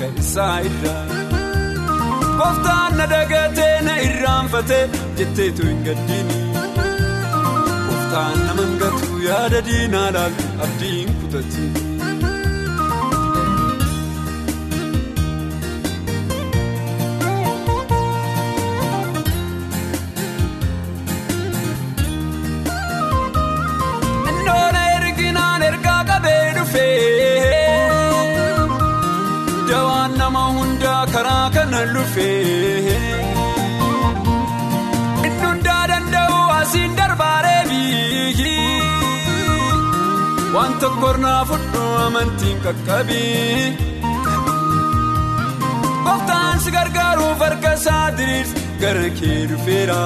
harka 0.00 0.20
isaa 0.22 0.60
irraa. 0.68 1.04
Gooftaan 2.38 2.96
na 2.98 3.06
dagatee 3.12 3.76
na 3.86 3.94
irraanfatee 4.08 4.84
jetteetu 5.18 5.66
hin 5.70 5.80
gaddiini. 5.88 6.38
Gooftaan 7.88 8.38
nama 8.46 8.62
hangatu 8.62 9.20
yaada 9.28 9.60
diinaa 9.70 10.08
laalu 10.18 10.46
abdiin 10.66 11.14
kutatti. 11.22 11.77
Waan 40.78 40.84
tokko 40.84 41.08
irraa 41.14 41.44
fudhu 41.50 41.82
amantiin 42.06 42.58
qaqqabii 42.64 43.76
gooftaan 46.04 46.56
si 46.64 46.70
gargaaruuf 46.76 47.40
harka 47.44 47.72
isaa 47.78 48.06
diriirsi 48.18 48.62
gara 48.82 49.08
kee 49.18 49.40
dhufeera. 49.50 50.00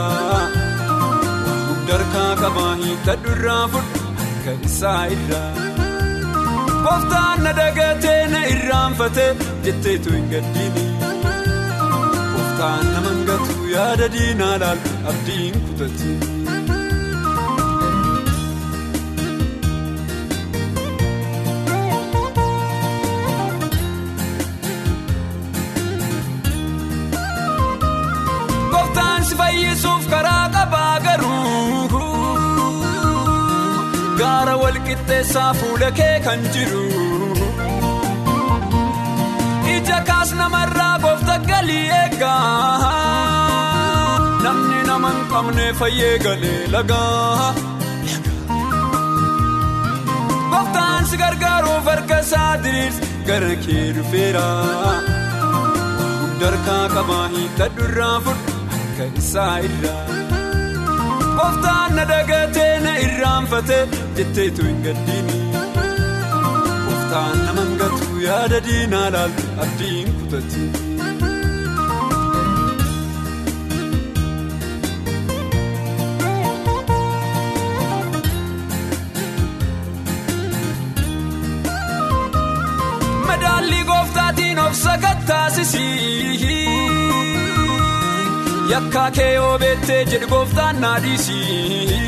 Darkaa 1.89 2.33
qabaa 2.43 2.73
hiikkadhu 2.83 3.29
irraa 3.37 3.65
fudhu 3.73 4.01
harka 4.21 4.53
isaa 4.69 5.03
irraa. 5.17 5.51
Gooftaan 6.85 7.39
na 7.45 7.53
dagatee 7.61 8.21
na 8.35 8.41
irraanfatee 8.55 9.31
jetteetu 9.65 10.09
hin 10.17 10.27
gaddiini. 10.33 10.85
Gooftaan 12.33 12.85
nama 12.95 13.09
hangatu 13.11 13.53
yaada 13.75 14.07
diinaa 14.17 14.55
laalu 14.65 14.91
abdiin 15.13 15.55
kutatti. 15.67 16.42
Gaara 34.95 35.09
walqixxeessaa 35.09 35.55
fuula 35.55 35.91
kee 35.99 36.21
kan 36.25 36.41
jiru. 36.53 36.85
Ija 39.75 39.99
kaas 40.09 40.33
namarraa 40.35 40.99
goofta 41.05 41.37
galii 41.49 41.89
eegaa 42.01 42.91
namni 44.45 44.81
nama 44.87 45.11
hin 45.15 45.25
qabne 45.33 45.67
fayyee 45.81 46.19
galee 46.25 46.67
lagaa. 46.73 47.55
Gooftaan 50.53 51.07
si 51.11 51.17
gargaaruuf 51.17 51.85
harka 51.87 52.19
isaa 52.21 52.57
diriirsi 52.63 53.03
gara 53.27 53.55
kee 53.67 53.93
dhufeera. 53.97 54.47
Darkaa 56.41 56.85
qabaa 56.95 57.27
hiikkadhu 57.35 57.85
irraa 57.89 58.17
fudhu 58.25 58.53
harka 58.73 59.05
isaa 59.23 59.59
irraa. 59.69 60.05
Gooftaan 61.37 61.91
na 61.97 62.05
dagatee 62.13 62.81
na 62.85 62.93
irraanfatee 63.07 63.85
jetteetu 64.19 64.63
hin 64.69 64.79
gaddiini. 64.87 65.39
Gooftaan 66.87 67.37
nama 67.47 67.61
hangatu 67.67 68.11
yaada 68.29 68.59
diinaa 68.69 69.09
laalu 69.17 69.49
abdiin 69.67 70.09
kutatti. 70.21 70.65
Madaallii 83.27 83.85
gooftaatiin 83.85 84.59
of 84.59 84.75
sakattaasisii. 84.75 86.51
Yakkaa 88.73 89.11
kee 89.11 89.33
yoo 89.35 89.59
beektee 89.59 90.05
jedhu 90.13 90.29
gooftaan 90.35 90.81
na 90.81 90.93
dhiisii. 91.03 92.01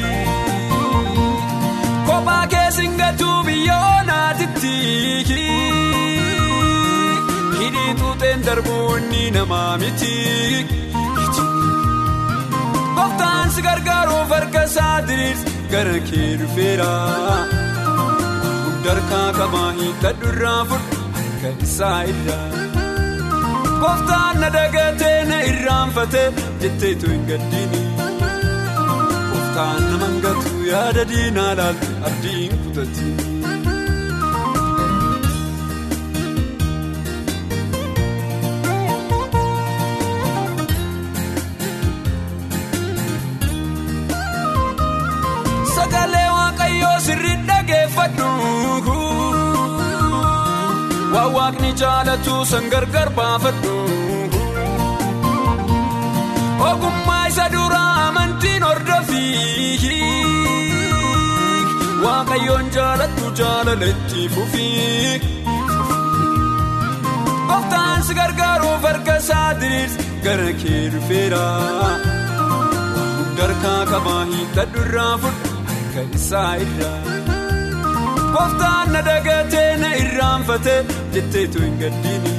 Kophaa 2.14 2.46
kee 2.52 2.70
singatuu 2.76 3.36
biyya 3.46 3.76
oonaatitti. 3.86 4.72
Hidhii 7.60 7.94
tuuteen 8.00 8.44
darbuu 8.46 8.96
inni 8.96 9.22
namaa 9.36 9.78
miti. 9.82 10.12
Gooftaan 12.96 13.50
si 13.56 13.62
gargaaruuf 13.66 14.30
harka 14.36 14.62
isaa 14.70 14.96
diriirsi 15.08 15.54
gara 15.72 15.96
kee 16.10 16.30
dhufeera. 16.42 16.90
Darkaa 18.86 19.26
qabaa 19.40 19.70
hiikkadhu 19.80 20.30
irraa 20.34 20.60
fudhu 20.70 21.02
harka 21.18 21.50
isaa 21.68 21.98
irraa. 22.12 22.46
Gooftaan 23.82 24.40
na 24.44 24.52
dagatee 24.58 25.18
na 25.32 25.42
irraanfatee 25.52 26.28
jetteetu 26.62 27.10
hin 27.14 27.26
gaddiini. 27.32 27.83
Gooftaan 29.54 29.82
nama 29.90 30.06
hangatu 30.06 30.52
yaada 30.70 31.04
diinaa 31.10 31.52
laalu 31.60 31.90
abdiin 32.10 32.56
kutatti. 32.64 33.06
Sagalee 45.76 46.28
waaqayyoo 46.36 46.98
sirrii 47.06 47.38
dhageeffadhu. 47.48 48.28
Waan 51.14 51.30
waaqni 51.36 51.70
jaalatu 51.82 52.34
san 52.52 52.64
gargar 52.74 53.08
baafadhu. 53.18 53.74
Waaqayyoon 62.34 62.68
jaalatu 62.74 63.26
jaalaletti 63.38 64.22
fufi. 64.34 64.68
Gooftaan 67.48 68.02
si 68.06 68.14
gargaaruuf 68.18 68.82
harka 68.88 69.14
isaa 69.22 69.50
diriirsi 69.60 70.06
gara 70.24 70.50
kee 70.62 70.80
dhufeera. 70.94 71.42
Darkaa 73.38 73.82
qabaa 73.92 74.24
hiikkadhu 74.32 74.82
irraa 74.86 75.14
fudhu 75.22 75.52
harka 75.68 76.02
isaa 76.18 76.50
irraa. 76.64 76.98
Gooftaan 78.34 78.92
na 78.96 79.02
dagatee 79.10 79.70
na 79.84 79.90
irraanfatee 80.02 80.80
jetteetu 81.14 81.62
hin 81.66 81.78
gaddiini. 81.84 82.34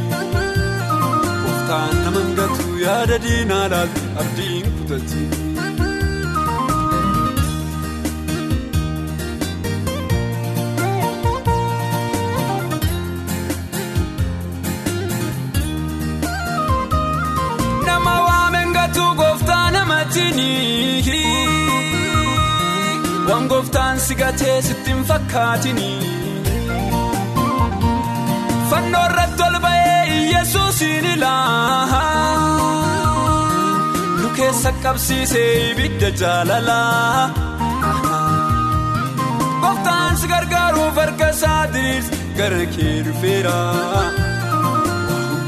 Gooftaan 1.44 1.96
nama 2.04 2.20
hangatu 2.20 2.68
yaada 2.86 3.22
diinaa 3.28 3.66
laalu 3.76 4.04
abdiin 4.26 4.68
kutatti. 4.78 5.24
Waan 23.46 23.62
gooftaan 23.62 24.00
si 24.00 24.16
gatee 24.16 24.62
sitti 24.62 24.90
hin 24.92 25.04
fakkaatini. 25.06 25.90
Fannoo 28.70 29.04
irratti 29.10 29.44
ol 29.48 29.58
ba'ee 29.66 30.32
Yesuusiin 30.34 31.06
ilaa 31.06 31.86
nu 34.22 34.30
keessa 34.38 34.72
qabsiisee 34.84 35.52
ibidda 35.72 36.10
jaalalaa. 36.22 37.30
Gooftaan 39.62 40.18
si 40.18 40.28
gargaaruuf 40.34 40.96
harka 41.04 41.30
isaa 41.38 41.62
diriirsi 41.74 42.18
gara 42.38 42.66
kee 42.76 42.98
dhufeera. 43.06 43.58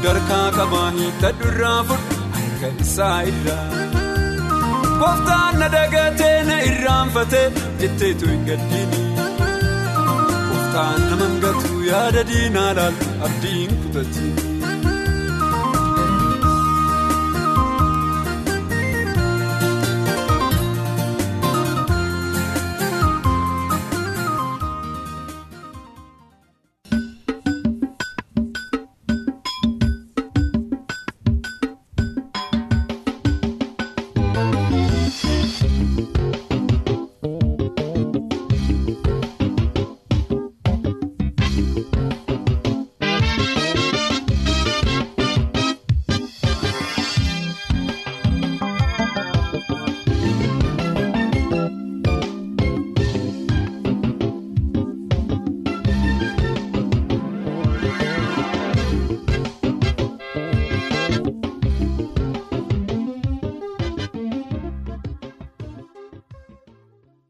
Darkaa 0.06 0.46
qabaa 0.60 0.90
hiikkadhu 1.00 1.50
irraa 1.52 1.82
fudhu 1.90 2.22
harka 2.38 2.68
isaa 2.86 3.20
irraa. 3.32 3.87
Gooftaan 4.98 5.58
na 5.60 5.68
dagatee 5.72 6.38
na 6.48 6.56
irraanfatee 6.70 7.46
jetteetu 7.80 8.28
hin 8.32 8.42
gaddiini. 8.48 9.00
Gooftaan 10.48 11.00
nama 11.10 11.24
hangatu 11.24 11.82
yaada 11.90 12.24
diinaa 12.32 12.70
laaltu 12.80 13.06
abdiin 13.28 13.76
kutatti. 13.82 14.26